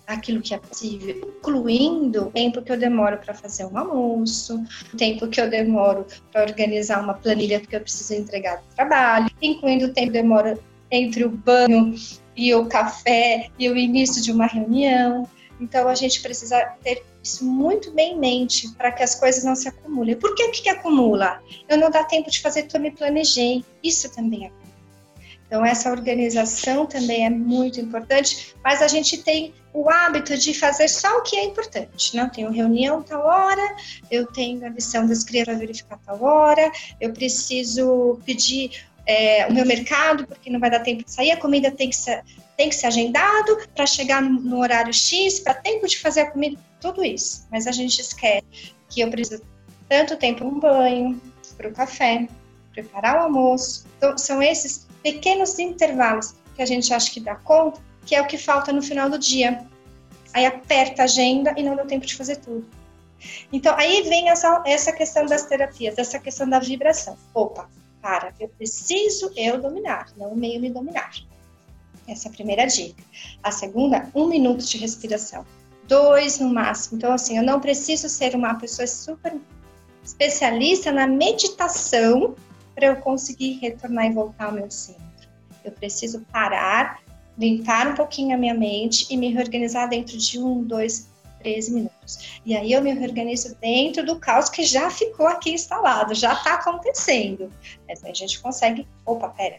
aquilo 0.05 0.41
que 0.41 0.53
é 0.53 0.57
possível, 0.57 1.33
incluindo 1.39 2.23
o 2.23 2.31
tempo 2.31 2.61
que 2.61 2.71
eu 2.71 2.77
demoro 2.77 3.17
para 3.17 3.33
fazer 3.33 3.65
um 3.65 3.77
almoço, 3.77 4.63
o 4.93 4.97
tempo 4.97 5.27
que 5.27 5.39
eu 5.39 5.49
demoro 5.49 6.05
para 6.31 6.43
organizar 6.43 7.01
uma 7.01 7.13
planilha 7.13 7.59
porque 7.59 7.75
eu 7.75 7.81
preciso 7.81 8.13
entregar 8.13 8.57
do 8.57 8.75
trabalho, 8.75 9.29
incluindo 9.41 9.85
o 9.85 9.93
tempo 9.93 10.11
que 10.11 10.17
eu 10.17 10.23
demoro 10.23 10.59
entre 10.91 11.25
o 11.25 11.29
banho 11.29 11.95
e 12.35 12.53
o 12.53 12.65
café 12.67 13.49
e 13.57 13.69
o 13.69 13.75
início 13.75 14.21
de 14.21 14.31
uma 14.31 14.45
reunião. 14.45 15.27
Então 15.59 15.87
a 15.87 15.95
gente 15.95 16.21
precisa 16.21 16.63
ter 16.83 17.03
isso 17.23 17.43
muito 17.43 17.91
bem 17.91 18.13
em 18.13 18.19
mente 18.19 18.69
para 18.75 18.91
que 18.91 19.03
as 19.03 19.15
coisas 19.15 19.43
não 19.43 19.55
se 19.55 19.67
acumulem. 19.67 20.15
Por 20.15 20.35
que 20.35 20.49
que, 20.49 20.69
acumula? 20.69 21.41
Eu 21.67 21.77
não 21.77 21.89
dá 21.89 22.03
tempo 22.03 22.29
de 22.29 22.41
fazer 22.41 22.63
tudo, 22.63 22.81
me 22.81 22.91
planejei. 22.91 23.65
Isso 23.83 24.09
também 24.11 24.45
acumula. 24.45 24.67
Então, 25.47 25.65
essa 25.65 25.89
organização 25.89 26.85
também 26.85 27.25
é 27.25 27.29
muito 27.29 27.79
importante, 27.79 28.53
mas 28.61 28.81
a 28.81 28.87
gente 28.87 29.23
tem 29.23 29.53
o 29.73 29.89
hábito 29.89 30.37
de 30.37 30.53
fazer 30.53 30.89
só 30.89 31.19
o 31.19 31.21
que 31.21 31.37
é 31.37 31.45
importante. 31.45 32.15
Não 32.15 32.25
né? 32.25 32.31
tenho 32.33 32.51
reunião 32.51 33.01
tal 33.01 33.25
hora, 33.25 33.75
eu 34.11 34.25
tenho 34.27 34.65
a 34.65 34.69
lição 34.69 35.07
das 35.07 35.23
crianças 35.23 35.53
para 35.53 35.59
verificar 35.59 35.99
tal 36.05 36.21
hora, 36.21 36.69
eu 36.99 37.13
preciso 37.13 38.19
pedir 38.25 38.87
é, 39.07 39.47
o 39.47 39.53
meu 39.53 39.65
mercado, 39.65 40.27
porque 40.27 40.49
não 40.49 40.59
vai 40.59 40.69
dar 40.69 40.81
tempo 40.81 41.03
de 41.03 41.11
sair, 41.11 41.31
a 41.31 41.37
comida 41.37 41.71
tem 41.71 41.89
que 41.89 41.95
ser, 41.95 42.23
tem 42.57 42.67
que 42.67 42.75
ser 42.75 42.87
agendado 42.87 43.57
para 43.73 43.85
chegar 43.85 44.21
no, 44.21 44.59
horário 44.59 44.93
X, 44.93 45.39
para 45.39 45.53
tempo 45.53 45.87
de 45.87 45.97
fazer 45.97 46.21
a 46.21 46.31
comida, 46.31 46.59
tudo 46.81 47.03
isso. 47.03 47.47
Mas 47.49 47.65
a 47.65 47.71
gente 47.71 48.01
esquece 48.01 48.73
que 48.89 48.99
eu 48.99 49.09
preciso 49.09 49.41
tanto 49.87 50.17
tempo 50.17 50.45
um 50.45 50.59
banho, 50.59 51.21
para 51.55 51.69
o 51.69 51.73
café, 51.73 52.27
preparar 52.73 53.15
o 53.15 53.23
almoço. 53.23 53.85
Então, 53.97 54.17
são 54.17 54.41
esses 54.41 54.85
pequenos 55.01 55.57
intervalos 55.57 56.35
que 56.55 56.61
a 56.61 56.65
gente 56.65 56.93
acha 56.93 57.09
que 57.09 57.21
dá 57.21 57.35
conta, 57.35 57.79
que 58.05 58.13
é 58.13 58.21
o 58.21 58.27
que 58.27 58.37
falta 58.37 58.73
no 58.73 58.81
final 58.81 59.09
do 59.09 59.17
dia. 59.17 59.65
Aí 60.33 60.45
aperta 60.45 61.03
a 61.03 61.05
agenda 61.05 61.53
e 61.57 61.63
não 61.63 61.75
deu 61.75 61.87
tempo 61.87 62.05
de 62.05 62.15
fazer 62.15 62.35
tudo. 62.37 62.67
Então, 63.51 63.75
aí 63.77 64.03
vem 64.03 64.29
essa, 64.29 64.61
essa 64.65 64.91
questão 64.91 65.25
das 65.25 65.45
terapias, 65.45 65.97
essa 65.97 66.19
questão 66.19 66.47
da 66.47 66.59
vibração. 66.59 67.17
Opa, 67.33 67.69
para, 68.07 68.33
eu 68.39 68.47
preciso 68.47 69.33
eu 69.35 69.61
dominar, 69.61 70.13
não 70.15 70.29
o 70.29 70.35
meio 70.37 70.61
me 70.61 70.69
dominar. 70.69 71.11
Essa 72.07 72.29
é 72.29 72.31
a 72.31 72.33
primeira 72.33 72.65
dica. 72.65 73.03
A 73.43 73.51
segunda, 73.51 74.09
um 74.15 74.27
minuto 74.27 74.63
de 74.63 74.77
respiração. 74.77 75.45
Dois 75.89 76.39
no 76.39 76.47
máximo. 76.47 76.97
Então, 76.97 77.11
assim, 77.11 77.37
eu 77.37 77.43
não 77.43 77.59
preciso 77.59 78.07
ser 78.07 78.33
uma 78.33 78.55
pessoa 78.55 78.87
super 78.87 79.35
especialista 80.01 80.89
na 80.89 81.05
meditação 81.05 82.33
para 82.73 82.85
eu 82.87 82.95
conseguir 82.95 83.59
retornar 83.59 84.05
e 84.05 84.13
voltar 84.13 84.45
ao 84.45 84.53
meu 84.53 84.71
centro. 84.71 85.03
Eu 85.65 85.73
preciso 85.73 86.21
parar, 86.31 87.01
limpar 87.37 87.89
um 87.89 87.95
pouquinho 87.95 88.35
a 88.35 88.37
minha 88.37 88.53
mente 88.53 89.05
e 89.09 89.17
me 89.17 89.33
reorganizar 89.33 89.89
dentro 89.89 90.17
de 90.17 90.39
um, 90.39 90.63
dois, 90.63 91.09
três 91.47 91.69
minutos. 91.69 92.41
E 92.45 92.53
aí 92.55 92.73
eu 92.73 92.81
me 92.81 92.93
reorganizo 92.93 93.55
dentro 93.61 94.05
do 94.05 94.19
caos 94.19 94.49
que 94.49 94.63
já 94.63 94.89
ficou 94.89 95.25
aqui 95.27 95.51
instalado, 95.51 96.13
já 96.13 96.33
está 96.33 96.55
acontecendo. 96.55 97.49
Mas 97.87 98.03
a 98.03 98.13
gente 98.13 98.41
consegue, 98.41 98.85
opa, 99.05 99.29
pera, 99.29 99.57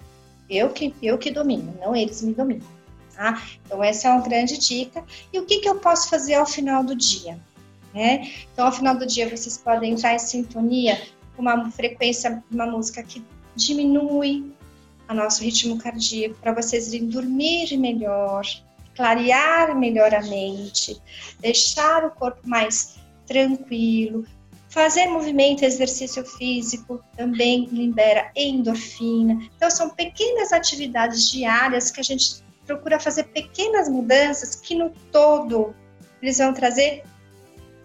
eu 0.50 0.68
que, 0.68 0.94
eu 1.02 1.16
que 1.16 1.30
domino, 1.30 1.74
não 1.80 1.96
eles 1.96 2.20
me 2.20 2.34
dominam. 2.34 2.66
Tá? 3.14 3.42
Então 3.64 3.82
essa 3.82 4.08
é 4.08 4.10
uma 4.12 4.20
grande 4.20 4.58
dica. 4.58 5.02
E 5.32 5.38
o 5.38 5.46
que, 5.46 5.60
que 5.60 5.68
eu 5.68 5.76
posso 5.76 6.10
fazer 6.10 6.34
ao 6.34 6.46
final 6.46 6.84
do 6.84 6.94
dia? 6.94 7.38
Né? 7.94 8.30
Então 8.52 8.66
ao 8.66 8.72
final 8.72 8.94
do 8.94 9.06
dia 9.06 9.28
vocês 9.34 9.56
podem 9.56 9.94
entrar 9.94 10.14
em 10.14 10.18
sintonia 10.18 11.00
uma 11.38 11.70
frequência 11.70 12.42
uma 12.50 12.66
música 12.66 13.02
que 13.02 13.24
diminui 13.56 14.52
o 15.08 15.14
nosso 15.14 15.42
ritmo 15.42 15.78
cardíaco 15.78 16.34
para 16.42 16.52
vocês 16.52 16.92
irem 16.92 17.08
dormir 17.08 17.74
melhor, 17.78 18.44
clarear 18.98 19.78
melhor 19.78 20.12
a 20.12 20.20
mente, 20.22 21.00
deixar 21.38 22.04
o 22.04 22.10
corpo 22.10 22.40
mais 22.44 22.96
tranquilo. 23.26 24.26
Fazer 24.68 25.06
movimento, 25.06 25.64
exercício 25.64 26.26
físico 26.26 27.00
também 27.16 27.66
libera 27.66 28.32
endorfina. 28.34 29.38
Então, 29.56 29.70
são 29.70 29.90
pequenas 29.90 30.52
atividades 30.52 31.30
diárias 31.30 31.92
que 31.92 32.00
a 32.00 32.04
gente 32.04 32.42
procura 32.66 32.98
fazer 32.98 33.24
pequenas 33.28 33.88
mudanças 33.88 34.56
que 34.56 34.74
no 34.74 34.90
todo 35.12 35.74
eles 36.20 36.38
vão 36.38 36.52
trazer 36.52 37.04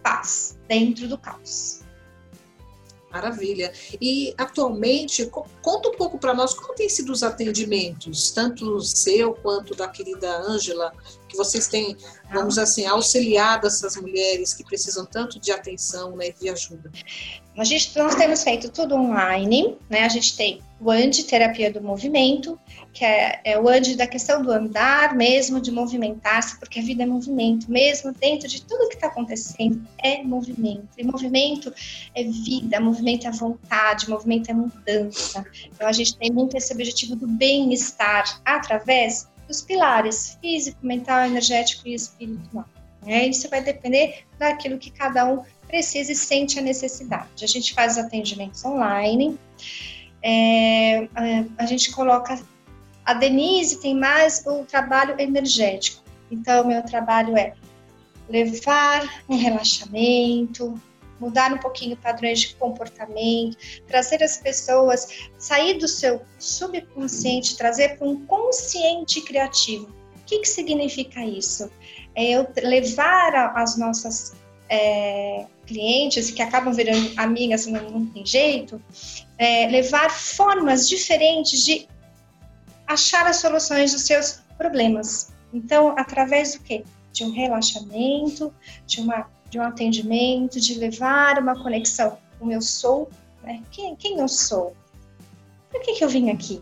paz 0.01 0.57
dentro 0.67 1.07
do 1.07 1.17
caos. 1.17 1.82
Maravilha. 3.13 3.71
E 4.01 4.33
atualmente, 4.35 5.29
conta 5.61 5.89
um 5.89 5.95
pouco 5.95 6.17
para 6.17 6.33
nós 6.33 6.55
como 6.55 6.73
têm 6.73 6.89
sido 6.89 7.11
os 7.11 7.21
atendimentos, 7.21 8.31
tanto 8.31 8.81
seu 8.81 9.35
quanto 9.35 9.75
da 9.75 9.87
querida 9.87 10.35
Ângela, 10.39 10.91
que 11.33 11.37
vocês 11.37 11.67
têm, 11.67 11.97
vamos 12.31 12.57
assim, 12.57 12.85
auxiliado 12.85 13.67
essas 13.67 13.97
mulheres 13.97 14.53
que 14.53 14.63
precisam 14.63 15.05
tanto 15.05 15.39
de 15.39 15.51
atenção 15.51 16.15
né, 16.15 16.29
de 16.39 16.47
ajuda. 16.47 16.91
A 17.57 17.63
gente, 17.63 17.95
nós 17.97 18.15
temos 18.15 18.43
feito 18.43 18.69
tudo 18.69 18.95
online, 18.95 19.77
né? 19.87 20.03
A 20.03 20.09
gente 20.09 20.35
tem 20.35 20.61
o 20.79 20.89
AND, 20.89 21.23
terapia 21.23 21.71
do 21.71 21.81
movimento, 21.81 22.59
que 22.91 23.05
é, 23.05 23.39
é 23.43 23.59
o 23.59 23.69
AND 23.69 23.95
da 23.95 24.07
questão 24.07 24.41
do 24.41 24.51
andar 24.51 25.15
mesmo, 25.15 25.61
de 25.61 25.71
movimentar-se, 25.71 26.59
porque 26.59 26.79
a 26.79 26.81
vida 26.81 27.03
é 27.03 27.05
movimento, 27.05 27.71
mesmo 27.71 28.11
dentro 28.11 28.47
de 28.47 28.61
tudo 28.63 28.89
que 28.89 28.95
está 28.95 29.07
acontecendo, 29.07 29.87
é 30.03 30.23
movimento. 30.23 30.89
E 30.97 31.03
movimento 31.03 31.71
é 32.15 32.23
vida, 32.23 32.79
movimento 32.79 33.27
é 33.27 33.31
vontade, 33.31 34.09
movimento 34.09 34.49
é 34.49 34.53
mudança. 34.53 35.45
Então 35.67 35.87
a 35.87 35.91
gente 35.91 36.17
tem 36.17 36.31
muito 36.31 36.57
esse 36.57 36.73
objetivo 36.73 37.15
do 37.15 37.27
bem-estar 37.27 38.41
através 38.43 39.27
dos 39.53 39.61
pilares 39.61 40.37
físico, 40.41 40.79
mental, 40.81 41.25
energético 41.25 41.87
e 41.87 41.93
espiritual. 41.93 42.65
Né? 43.05 43.27
Isso 43.27 43.47
vai 43.49 43.61
depender 43.63 44.25
daquilo 44.39 44.79
que 44.79 44.89
cada 44.89 45.25
um 45.25 45.43
precisa 45.67 46.11
e 46.11 46.15
sente 46.15 46.57
a 46.57 46.61
necessidade. 46.61 47.43
A 47.43 47.47
gente 47.47 47.73
faz 47.73 47.97
atendimentos 47.97 48.65
online, 48.65 49.37
é, 50.23 51.07
a, 51.13 51.63
a 51.63 51.65
gente 51.67 51.91
coloca. 51.91 52.41
A 53.05 53.13
Denise 53.13 53.81
tem 53.81 53.93
mais 53.95 54.43
o 54.47 54.63
trabalho 54.63 55.19
energético. 55.19 56.01
Então, 56.31 56.65
meu 56.65 56.81
trabalho 56.83 57.37
é 57.37 57.53
levar 58.29 59.23
um 59.27 59.35
relaxamento, 59.35 60.81
mudar 61.23 61.53
um 61.53 61.57
pouquinho 61.57 61.95
padrões 61.95 62.41
de 62.41 62.55
comportamento, 62.55 63.57
trazer 63.87 64.21
as 64.23 64.37
pessoas, 64.37 65.29
sair 65.37 65.75
do 65.77 65.87
seu 65.87 66.21
subconsciente, 66.37 67.57
trazer 67.57 67.97
para 67.97 68.07
um 68.07 68.25
consciente 68.25 69.21
criativo. 69.21 69.85
O 70.15 70.25
que, 70.25 70.39
que 70.39 70.47
significa 70.47 71.23
isso? 71.25 71.71
É 72.15 72.31
eu 72.31 72.47
levar 72.61 73.53
as 73.55 73.77
nossas 73.77 74.33
é, 74.69 75.45
clientes 75.65 76.31
que 76.31 76.41
acabam 76.41 76.73
virando 76.73 77.11
amigas, 77.17 77.65
não, 77.65 77.89
não 77.89 78.05
tem 78.07 78.25
jeito, 78.25 78.81
é, 79.37 79.67
levar 79.67 80.09
formas 80.09 80.87
diferentes 80.87 81.63
de 81.63 81.87
achar 82.87 83.25
as 83.27 83.37
soluções 83.37 83.91
dos 83.93 84.03
seus 84.03 84.41
problemas. 84.57 85.31
Então, 85.53 85.95
através 85.97 86.53
do 86.53 86.63
quê? 86.63 86.83
De 87.11 87.23
um 87.23 87.31
relaxamento, 87.31 88.53
de, 88.85 89.01
uma, 89.01 89.29
de 89.53 89.59
um 89.59 89.61
atendimento, 89.61 90.59
de 90.59 90.73
levar 90.79 91.37
uma 91.37 91.55
conexão 91.61 92.17
com 92.39 92.47
o 92.47 92.51
eu 92.51 92.59
sou, 92.59 93.07
né? 93.43 93.61
quem, 93.69 93.95
quem 93.95 94.17
eu 94.17 94.27
sou? 94.27 94.75
Por 95.69 95.79
que, 95.79 95.93
que 95.93 96.03
eu 96.03 96.09
vim 96.09 96.31
aqui? 96.31 96.59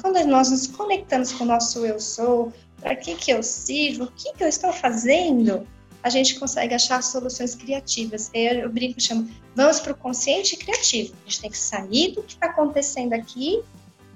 Quando 0.00 0.24
nós 0.24 0.52
nos 0.52 0.68
conectamos 0.68 1.32
com 1.32 1.42
o 1.42 1.46
nosso 1.48 1.84
eu 1.84 1.98
sou, 1.98 2.52
para 2.80 2.94
que, 2.94 3.16
que 3.16 3.32
eu 3.32 3.42
sirvo, 3.42 4.04
o 4.04 4.12
que, 4.12 4.32
que 4.34 4.44
eu 4.44 4.46
estou 4.46 4.72
fazendo, 4.72 5.66
a 6.00 6.08
gente 6.08 6.38
consegue 6.38 6.74
achar 6.74 7.02
soluções 7.02 7.56
criativas. 7.56 8.30
Eu, 8.32 8.60
eu 8.60 8.70
brinco, 8.70 9.00
chamo, 9.00 9.28
vamos 9.56 9.80
para 9.80 9.90
o 9.90 9.96
consciente 9.96 10.56
criativo. 10.56 11.12
A 11.26 11.28
gente 11.28 11.40
tem 11.40 11.50
que 11.50 11.58
sair 11.58 12.12
do 12.12 12.22
que 12.22 12.34
está 12.34 12.46
acontecendo 12.46 13.14
aqui, 13.14 13.64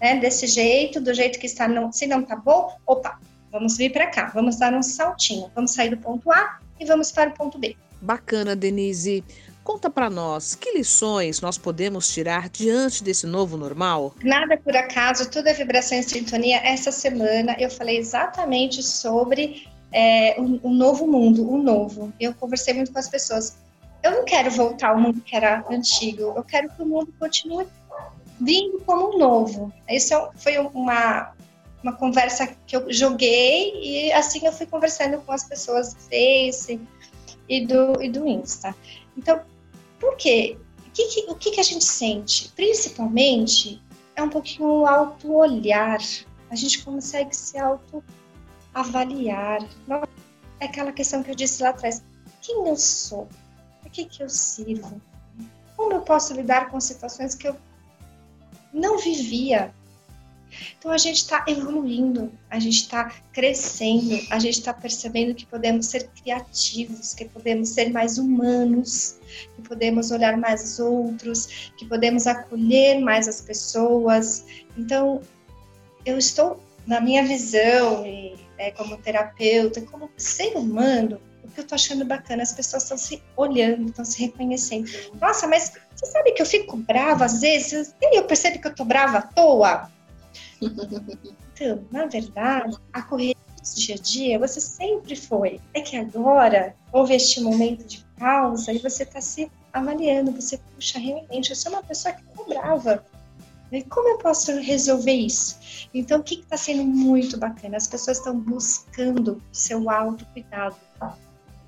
né, 0.00 0.14
desse 0.20 0.46
jeito, 0.46 1.00
do 1.00 1.12
jeito 1.12 1.40
que 1.40 1.46
está, 1.46 1.66
não, 1.66 1.90
se 1.90 2.06
não 2.06 2.20
está 2.20 2.36
bom, 2.36 2.72
opa, 2.86 3.18
vamos 3.54 3.76
vir 3.76 3.92
para 3.92 4.08
cá, 4.08 4.32
vamos 4.34 4.56
dar 4.56 4.74
um 4.74 4.82
saltinho, 4.82 5.48
vamos 5.54 5.70
sair 5.70 5.90
do 5.90 5.96
ponto 5.96 6.28
A 6.32 6.58
e 6.80 6.84
vamos 6.84 7.12
para 7.12 7.30
o 7.30 7.34
ponto 7.34 7.56
B. 7.56 7.76
Bacana, 8.02 8.56
Denise. 8.56 9.22
Conta 9.62 9.88
para 9.88 10.10
nós, 10.10 10.56
que 10.56 10.76
lições 10.76 11.40
nós 11.40 11.56
podemos 11.56 12.12
tirar 12.12 12.50
diante 12.50 13.02
desse 13.02 13.26
novo 13.26 13.56
normal? 13.56 14.12
Nada 14.22 14.58
por 14.58 14.76
acaso, 14.76 15.30
tudo 15.30 15.48
é 15.48 15.54
vibração 15.54 15.96
em 15.96 16.02
sintonia. 16.02 16.58
Essa 16.58 16.90
semana 16.90 17.56
eu 17.58 17.70
falei 17.70 17.96
exatamente 17.96 18.82
sobre 18.82 19.66
é, 19.92 20.34
um, 20.38 20.60
um 20.64 20.74
novo 20.74 21.06
mundo, 21.06 21.48
o 21.48 21.54
um 21.54 21.62
novo. 21.62 22.12
Eu 22.20 22.34
conversei 22.34 22.74
muito 22.74 22.92
com 22.92 22.98
as 22.98 23.08
pessoas. 23.08 23.56
Eu 24.02 24.10
não 24.10 24.24
quero 24.24 24.50
voltar 24.50 24.90
ao 24.90 25.00
mundo 25.00 25.20
que 25.22 25.34
era 25.34 25.64
antigo, 25.70 26.34
eu 26.36 26.42
quero 26.42 26.68
que 26.70 26.82
o 26.82 26.86
mundo 26.86 27.14
continue 27.18 27.66
vindo 28.38 28.80
como 28.80 29.14
um 29.14 29.18
novo. 29.18 29.72
Isso 29.88 30.12
é 30.12 30.28
foi 30.34 30.58
uma, 30.58 31.32
uma 31.84 31.92
conversa 31.92 32.48
que 32.66 32.74
eu 32.74 32.90
joguei 32.90 33.72
e 33.74 34.10
assim 34.12 34.44
eu 34.46 34.52
fui 34.52 34.66
conversando 34.66 35.18
com 35.18 35.30
as 35.30 35.44
pessoas 35.44 35.92
do 35.92 36.00
Face 36.00 36.80
e 37.46 37.66
do, 37.66 38.02
e 38.02 38.08
do 38.08 38.26
Insta. 38.26 38.74
Então, 39.16 39.42
por 40.00 40.16
quê? 40.16 40.58
O 40.86 40.90
que, 40.90 41.06
que, 41.08 41.30
o 41.30 41.34
que, 41.34 41.50
que 41.50 41.60
a 41.60 41.64
gente 41.64 41.84
sente? 41.84 42.50
Principalmente, 42.56 43.82
é 44.16 44.22
um 44.22 44.30
pouquinho 44.30 44.66
o 44.66 44.86
auto-olhar. 44.86 45.98
A 46.50 46.54
gente 46.54 46.82
consegue 46.82 47.36
se 47.36 47.58
auto-avaliar. 47.58 49.60
É 50.60 50.64
aquela 50.64 50.90
questão 50.90 51.22
que 51.22 51.32
eu 51.32 51.34
disse 51.34 51.62
lá 51.62 51.68
atrás. 51.68 52.02
Quem 52.40 52.66
eu 52.66 52.76
sou? 52.76 53.28
Para 53.82 53.90
que, 53.90 54.06
que 54.06 54.22
eu 54.22 54.30
sirvo? 54.30 55.02
Como 55.76 55.92
eu 55.92 56.00
posso 56.00 56.32
lidar 56.32 56.70
com 56.70 56.80
situações 56.80 57.34
que 57.34 57.48
eu 57.48 57.56
não 58.72 58.96
vivia 58.98 59.74
então 60.78 60.90
a 60.90 60.98
gente 60.98 61.16
está 61.16 61.44
evoluindo, 61.48 62.32
a 62.50 62.58
gente 62.58 62.82
está 62.82 63.12
crescendo, 63.32 64.20
a 64.30 64.38
gente 64.38 64.58
está 64.58 64.72
percebendo 64.72 65.34
que 65.34 65.46
podemos 65.46 65.86
ser 65.86 66.08
criativos, 66.08 67.14
que 67.14 67.24
podemos 67.24 67.70
ser 67.70 67.90
mais 67.90 68.18
humanos, 68.18 69.18
que 69.56 69.62
podemos 69.62 70.10
olhar 70.10 70.36
mais 70.36 70.62
os 70.62 70.78
outros, 70.78 71.72
que 71.76 71.86
podemos 71.86 72.26
acolher 72.26 73.00
mais 73.00 73.28
as 73.28 73.40
pessoas. 73.40 74.44
Então 74.76 75.20
eu 76.04 76.18
estou 76.18 76.60
na 76.86 77.00
minha 77.00 77.24
visão 77.24 78.06
e 78.06 78.36
é, 78.58 78.70
como 78.70 78.96
terapeuta, 78.98 79.80
como 79.82 80.10
ser 80.16 80.56
humano, 80.56 81.20
o 81.42 81.48
que 81.48 81.60
eu 81.60 81.66
tô 81.66 81.74
achando 81.74 82.04
bacana, 82.04 82.42
as 82.42 82.52
pessoas 82.52 82.82
estão 82.82 82.98
se 82.98 83.22
olhando, 83.36 83.88
estão 83.88 84.04
se 84.04 84.20
reconhecendo. 84.20 84.90
Nossa, 85.20 85.46
mas 85.46 85.72
você 85.94 86.06
sabe 86.06 86.32
que 86.32 86.42
eu 86.42 86.46
fico 86.46 86.76
brava 86.76 87.24
às 87.24 87.40
vezes? 87.40 87.94
E 88.00 88.18
eu 88.18 88.24
percebo 88.24 88.60
que 88.60 88.66
eu 88.66 88.74
tô 88.74 88.84
brava 88.84 89.18
à 89.18 89.22
toa? 89.22 89.90
Então, 90.60 91.84
na 91.90 92.06
verdade, 92.06 92.76
a 92.92 93.02
correria 93.02 93.36
do 93.56 93.80
dia 93.80 93.94
a 93.94 93.98
dia, 93.98 94.38
você 94.38 94.60
sempre 94.60 95.14
foi. 95.14 95.60
É 95.72 95.80
que 95.80 95.96
agora 95.96 96.74
houve 96.92 97.14
este 97.14 97.40
momento 97.40 97.84
de 97.86 98.04
pausa 98.18 98.72
e 98.72 98.78
você 98.78 99.04
está 99.04 99.20
se 99.20 99.50
avaliando. 99.72 100.32
Você, 100.32 100.58
puxa, 100.58 100.98
realmente, 100.98 101.50
eu 101.50 101.56
sou 101.56 101.72
uma 101.72 101.82
pessoa 101.82 102.14
que 102.14 102.24
não 102.36 102.46
brava. 102.46 103.04
E 103.72 103.82
como 103.82 104.08
eu 104.08 104.18
posso 104.18 104.52
resolver 104.60 105.12
isso? 105.12 105.88
Então, 105.92 106.20
o 106.20 106.22
que 106.22 106.40
está 106.40 106.56
sendo 106.56 106.84
muito 106.84 107.36
bacana? 107.38 107.76
As 107.76 107.88
pessoas 107.88 108.18
estão 108.18 108.38
buscando 108.38 109.42
o 109.50 109.56
seu 109.56 109.90
autocuidado. 109.90 110.76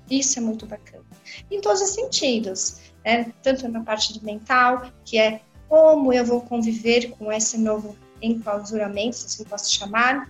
Isso 0.09 0.39
é 0.39 0.41
muito 0.41 0.65
bacana. 0.65 1.03
Em 1.51 1.59
todos 1.59 1.81
os 1.81 1.89
sentidos, 1.89 2.77
né? 3.03 3.33
tanto 3.43 3.67
na 3.67 3.83
parte 3.83 4.17
do 4.17 4.25
mental, 4.25 4.89
que 5.03 5.17
é 5.17 5.41
como 5.67 6.13
eu 6.13 6.25
vou 6.25 6.41
conviver 6.41 7.11
com 7.11 7.31
esse 7.31 7.57
novo 7.57 7.97
enclausuramento, 8.21 9.15
se 9.15 9.25
assim 9.25 9.43
posso 9.43 9.73
chamar, 9.73 10.29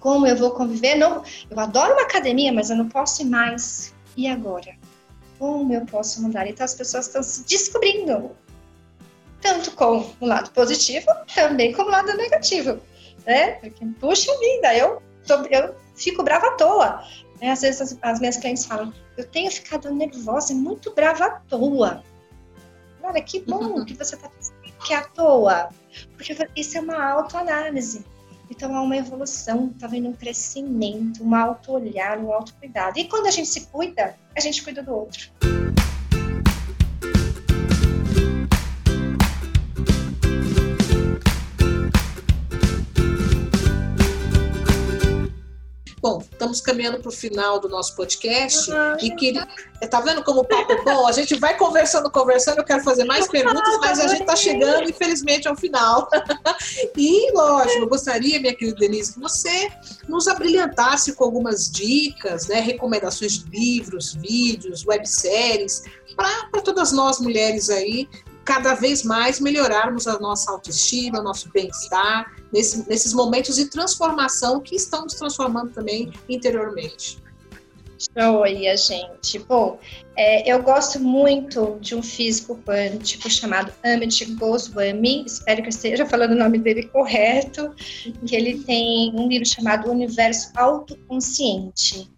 como 0.00 0.26
eu 0.26 0.36
vou 0.36 0.52
conviver, 0.52 0.94
não, 0.94 1.22
eu 1.50 1.58
adoro 1.58 1.92
uma 1.92 2.02
academia, 2.02 2.52
mas 2.52 2.70
eu 2.70 2.76
não 2.76 2.88
posso 2.88 3.22
ir 3.22 3.26
mais. 3.26 3.94
E 4.16 4.28
agora? 4.28 4.76
Como 5.38 5.72
eu 5.72 5.84
posso 5.86 6.22
mudar? 6.22 6.46
Então 6.46 6.64
as 6.64 6.74
pessoas 6.74 7.06
estão 7.06 7.22
se 7.22 7.44
descobrindo, 7.44 8.30
tanto 9.40 9.70
com 9.72 10.10
o 10.20 10.26
lado 10.26 10.50
positivo, 10.50 11.06
também 11.34 11.72
com 11.72 11.82
o 11.82 11.88
lado 11.88 12.16
negativo, 12.16 12.80
né? 13.26 13.52
Porque, 13.52 13.84
puxa 14.00 14.36
vida, 14.38 14.76
eu, 14.76 15.02
tô, 15.26 15.34
eu 15.46 15.74
fico 15.94 16.22
brava 16.22 16.48
à 16.48 16.50
toa. 16.52 17.04
Né? 17.40 17.50
Às 17.50 17.60
vezes 17.60 17.80
as, 17.80 17.98
as 18.02 18.20
minhas 18.20 18.36
clientes 18.36 18.64
falam, 18.64 18.92
eu 19.16 19.24
tenho 19.24 19.50
ficado 19.50 19.92
nervosa 19.92 20.52
e 20.52 20.56
muito 20.56 20.92
brava 20.94 21.24
à 21.24 21.30
toa. 21.30 22.02
Olha, 23.02 23.22
que 23.22 23.40
bom 23.40 23.62
uhum. 23.62 23.84
que 23.84 23.94
você 23.94 24.16
está 24.16 24.28
que 24.84 24.92
é 24.92 24.96
à 24.96 25.04
toa. 25.04 25.68
Porque 26.16 26.36
isso 26.56 26.78
é 26.78 26.80
uma 26.80 27.12
autoanálise. 27.12 28.04
Então 28.50 28.74
há 28.74 28.80
uma 28.80 28.96
evolução, 28.96 29.70
está 29.74 29.86
vendo 29.86 30.08
um 30.08 30.12
crescimento, 30.12 31.22
um 31.22 31.34
auto-olhar, 31.34 32.18
um 32.18 32.32
auto-cuidado. 32.32 32.98
E 32.98 33.04
quando 33.04 33.26
a 33.26 33.30
gente 33.30 33.48
se 33.48 33.66
cuida, 33.66 34.16
a 34.34 34.40
gente 34.40 34.62
cuida 34.62 34.82
do 34.82 34.94
outro. 34.94 35.30
Bom, 46.08 46.22
estamos 46.32 46.62
caminhando 46.62 47.00
para 47.00 47.10
o 47.10 47.12
final 47.12 47.60
do 47.60 47.68
nosso 47.68 47.94
podcast 47.94 48.70
uhum. 48.70 48.96
e 49.02 49.14
queria. 49.14 49.46
Tá 49.90 50.00
vendo 50.00 50.24
como 50.24 50.40
o 50.40 50.44
papo 50.44 50.72
é 50.72 50.82
bom? 50.82 51.06
A 51.06 51.12
gente 51.12 51.38
vai 51.38 51.54
conversando, 51.54 52.10
conversando. 52.10 52.60
Eu 52.60 52.64
quero 52.64 52.82
fazer 52.82 53.04
mais 53.04 53.28
perguntas, 53.28 53.76
mas 53.78 54.00
a 54.00 54.08
gente 54.08 54.22
está 54.22 54.34
chegando, 54.34 54.88
infelizmente, 54.88 55.46
ao 55.46 55.54
final. 55.54 56.08
e, 56.96 57.30
lógico, 57.32 57.82
eu 57.82 57.88
gostaria, 57.90 58.40
minha 58.40 58.54
querida 58.54 58.78
Denise, 58.78 59.12
que 59.12 59.20
você 59.20 59.70
nos 60.08 60.26
abrilhantasse 60.26 61.12
com 61.12 61.24
algumas 61.24 61.70
dicas, 61.70 62.48
né, 62.48 62.58
recomendações 62.58 63.44
de 63.44 63.50
livros, 63.50 64.14
vídeos, 64.14 64.86
webséries, 64.86 65.82
para 66.16 66.62
todas 66.62 66.90
nós 66.90 67.20
mulheres 67.20 67.68
aí 67.68 68.08
cada 68.48 68.72
vez 68.72 69.02
mais 69.02 69.38
melhorarmos 69.40 70.06
a 70.06 70.18
nossa 70.18 70.50
autoestima, 70.50 71.20
o 71.20 71.22
nosso 71.22 71.50
bem-estar, 71.52 72.32
nesse, 72.50 72.88
nesses 72.88 73.12
momentos 73.12 73.56
de 73.56 73.66
transformação 73.66 74.58
que 74.58 74.74
estamos 74.74 75.12
transformando 75.12 75.70
também 75.70 76.10
interiormente. 76.30 77.18
Joia, 78.16 78.74
gente. 78.74 79.38
Bom, 79.40 79.78
é, 80.16 80.50
eu 80.50 80.62
gosto 80.62 80.98
muito 80.98 81.76
de 81.82 81.94
um 81.94 82.02
físico 82.02 82.58
quântico 82.64 83.28
chamado 83.28 83.70
Amit 83.84 84.24
Goswami, 84.36 85.24
espero 85.26 85.60
que 85.60 85.66
eu 85.66 85.70
esteja 85.70 86.06
falando 86.06 86.32
o 86.32 86.38
nome 86.38 86.56
dele 86.58 86.84
correto, 86.84 87.74
que 88.26 88.34
ele 88.34 88.60
tem 88.64 89.12
um 89.14 89.28
livro 89.28 89.46
chamado 89.46 89.90
Universo 89.90 90.50
Autoconsciente. 90.56 92.10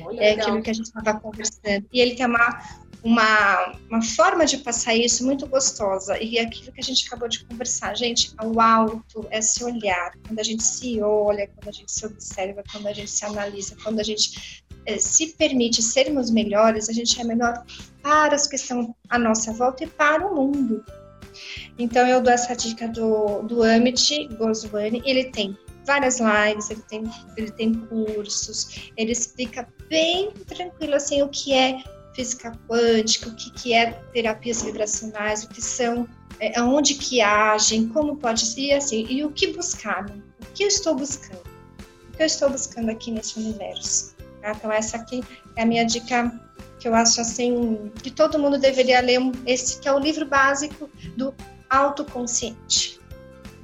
Olha, 0.00 0.20
é 0.20 0.30
legal. 0.30 0.46
aquilo 0.46 0.62
que 0.62 0.70
a 0.70 0.74
gente 0.74 0.86
estava 0.86 1.20
conversando. 1.20 1.86
E 1.92 2.00
ele 2.00 2.14
tem 2.14 2.26
uma, 2.26 2.58
uma, 3.04 3.76
uma 3.90 4.02
forma 4.02 4.46
de 4.46 4.56
passar 4.58 4.94
isso 4.94 5.24
muito 5.26 5.46
gostosa. 5.46 6.18
E 6.20 6.38
é 6.38 6.42
aquilo 6.42 6.72
que 6.72 6.80
a 6.80 6.82
gente 6.84 7.06
acabou 7.06 7.28
de 7.28 7.44
conversar, 7.44 7.94
gente, 7.94 8.34
o 8.42 8.58
alto 8.58 9.26
é 9.30 9.42
se 9.42 9.62
olhar. 9.62 10.14
Quando 10.26 10.38
a 10.38 10.42
gente 10.42 10.62
se 10.62 11.00
olha, 11.02 11.46
quando 11.48 11.68
a 11.68 11.72
gente 11.72 11.92
se 11.92 12.06
observa, 12.06 12.64
quando 12.72 12.86
a 12.86 12.94
gente 12.94 13.10
se 13.10 13.24
analisa, 13.26 13.76
quando 13.84 14.00
a 14.00 14.02
gente 14.02 14.64
é, 14.86 14.96
se 14.98 15.34
permite 15.34 15.82
sermos 15.82 16.30
melhores, 16.30 16.88
a 16.88 16.92
gente 16.92 17.20
é 17.20 17.24
melhor 17.24 17.62
para 18.02 18.34
as 18.34 18.46
que 18.46 18.56
estão 18.56 18.96
à 19.10 19.18
nossa 19.18 19.52
volta 19.52 19.84
e 19.84 19.86
para 19.86 20.26
o 20.26 20.34
mundo. 20.34 20.82
Então 21.78 22.06
eu 22.06 22.22
dou 22.22 22.32
essa 22.32 22.56
dica 22.56 22.88
do, 22.88 23.42
do 23.42 23.62
Amit 23.62 24.28
Goswami, 24.38 25.02
ele 25.04 25.24
tem 25.24 25.58
várias 25.84 26.20
lives, 26.20 26.70
ele 26.70 26.82
tem, 26.88 27.04
ele 27.36 27.50
tem 27.50 27.74
cursos, 27.74 28.90
ele 28.96 29.12
explica 29.12 29.68
bem 29.90 30.30
tranquilo 30.46 30.94
assim 30.94 31.20
o 31.20 31.28
que 31.28 31.52
é 31.52 31.82
física 32.14 32.52
quântica, 32.68 33.28
o 33.28 33.34
que, 33.34 33.50
que 33.50 33.72
é 33.72 33.92
terapias 34.12 34.62
vibracionais, 34.62 35.44
o 35.44 35.48
que 35.48 35.60
são, 35.60 36.08
é, 36.40 36.58
aonde 36.58 36.94
que 36.94 37.20
agem, 37.20 37.88
como 37.88 38.16
pode 38.16 38.46
ser, 38.46 38.72
assim, 38.72 39.06
e 39.08 39.24
o 39.24 39.30
que 39.30 39.48
buscar, 39.48 40.04
né? 40.04 40.16
o 40.40 40.46
que 40.54 40.64
eu 40.64 40.68
estou 40.68 40.94
buscando, 40.94 41.42
o 42.08 42.16
que 42.16 42.22
eu 42.22 42.26
estou 42.26 42.50
buscando 42.50 42.90
aqui 42.90 43.10
nesse 43.10 43.38
universo. 43.38 44.14
Tá? 44.40 44.52
Então 44.52 44.70
essa 44.70 44.96
aqui 44.96 45.22
é 45.56 45.62
a 45.62 45.66
minha 45.66 45.84
dica 45.84 46.32
que 46.78 46.88
eu 46.88 46.94
acho 46.94 47.20
assim 47.20 47.90
que 48.02 48.10
todo 48.10 48.38
mundo 48.38 48.58
deveria 48.58 49.00
ler 49.00 49.18
esse 49.46 49.80
que 49.80 49.88
é 49.88 49.92
o 49.92 49.98
livro 49.98 50.26
básico 50.26 50.90
do 51.16 51.34
autoconsciente. 51.70 53.00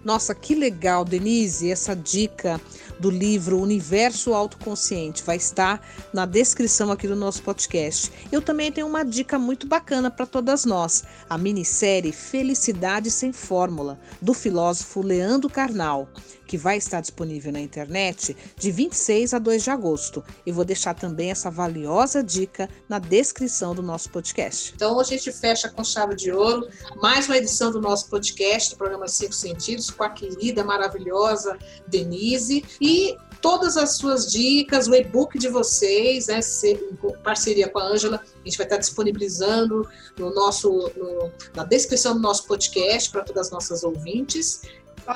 Nossa, 0.03 0.35
que 0.35 0.55
legal, 0.55 1.05
Denise, 1.05 1.71
essa 1.71 1.95
dica 1.95 2.59
do 3.01 3.11
livro 3.11 3.59
Universo 3.59 4.35
Autoconsciente. 4.35 5.25
Vai 5.25 5.37
estar 5.37 5.85
na 6.13 6.27
descrição 6.27 6.93
aqui 6.93 7.09
do 7.09 7.17
nosso 7.17 7.43
podcast. 7.43 8.13
Eu 8.31 8.41
também 8.43 8.71
tenho 8.71 8.87
uma 8.87 9.03
dica 9.03 9.39
muito 9.39 9.67
bacana 9.67 10.11
para 10.11 10.27
todas 10.27 10.65
nós: 10.65 11.03
a 11.29 11.37
minissérie 11.37 12.13
Felicidade 12.13 13.11
Sem 13.11 13.33
Fórmula, 13.33 13.99
do 14.21 14.35
filósofo 14.35 15.03
Leandro 15.03 15.49
Carnal 15.49 16.09
que 16.51 16.59
vai 16.59 16.79
estar 16.79 17.01
disponível 17.01 17.53
na 17.53 17.61
internet 17.61 18.37
de 18.57 18.73
26 18.73 19.35
a 19.35 19.39
2 19.39 19.63
de 19.63 19.71
agosto. 19.71 20.25
E 20.45 20.51
vou 20.51 20.65
deixar 20.65 20.95
também 20.95 21.31
essa 21.31 21.49
valiosa 21.49 22.25
dica 22.25 22.69
na 22.89 22.99
descrição 22.99 23.73
do 23.73 23.81
nosso 23.81 24.11
podcast. 24.11 24.73
Então 24.75 24.99
a 24.99 25.05
gente 25.05 25.31
fecha 25.31 25.69
com 25.69 25.85
chave 25.85 26.17
de 26.17 26.33
ouro 26.33 26.69
mais 27.01 27.27
uma 27.27 27.37
edição 27.37 27.71
do 27.71 27.81
nosso 27.81 28.11
podcast, 28.11 28.71
do 28.71 28.77
programa 28.77 29.07
Cinco 29.07 29.33
Sentidos, 29.33 29.91
com 29.91 30.03
a 30.03 30.11
querida, 30.11 30.65
maravilhosa 30.65 31.57
Denise. 31.87 32.65
E 32.81 33.17
todas 33.41 33.77
as 33.77 33.97
suas 33.97 34.27
dicas, 34.27 34.89
o 34.89 34.95
e-book 34.95 35.39
de 35.39 35.49
vocês, 35.49 36.27
né, 36.27 36.41
em 36.65 37.17
parceria 37.23 37.69
com 37.69 37.79
a 37.79 37.85
Ângela, 37.85 38.21
a 38.21 38.45
gente 38.45 38.57
vai 38.57 38.67
estar 38.67 38.77
disponibilizando 38.79 39.89
no 40.19 40.35
nosso, 40.35 40.91
no, 40.97 41.31
na 41.55 41.65
descrição 41.65 42.15
do 42.15 42.21
nosso 42.21 42.45
podcast 42.47 43.09
para 43.09 43.23
todas 43.23 43.47
as 43.47 43.53
nossas 43.53 43.85
ouvintes. 43.85 44.63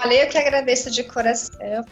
Olha, 0.03 0.25
eu 0.25 0.29
que 0.29 0.37
agradeço 0.37 0.91
de 0.91 1.05
coração. 1.05 1.85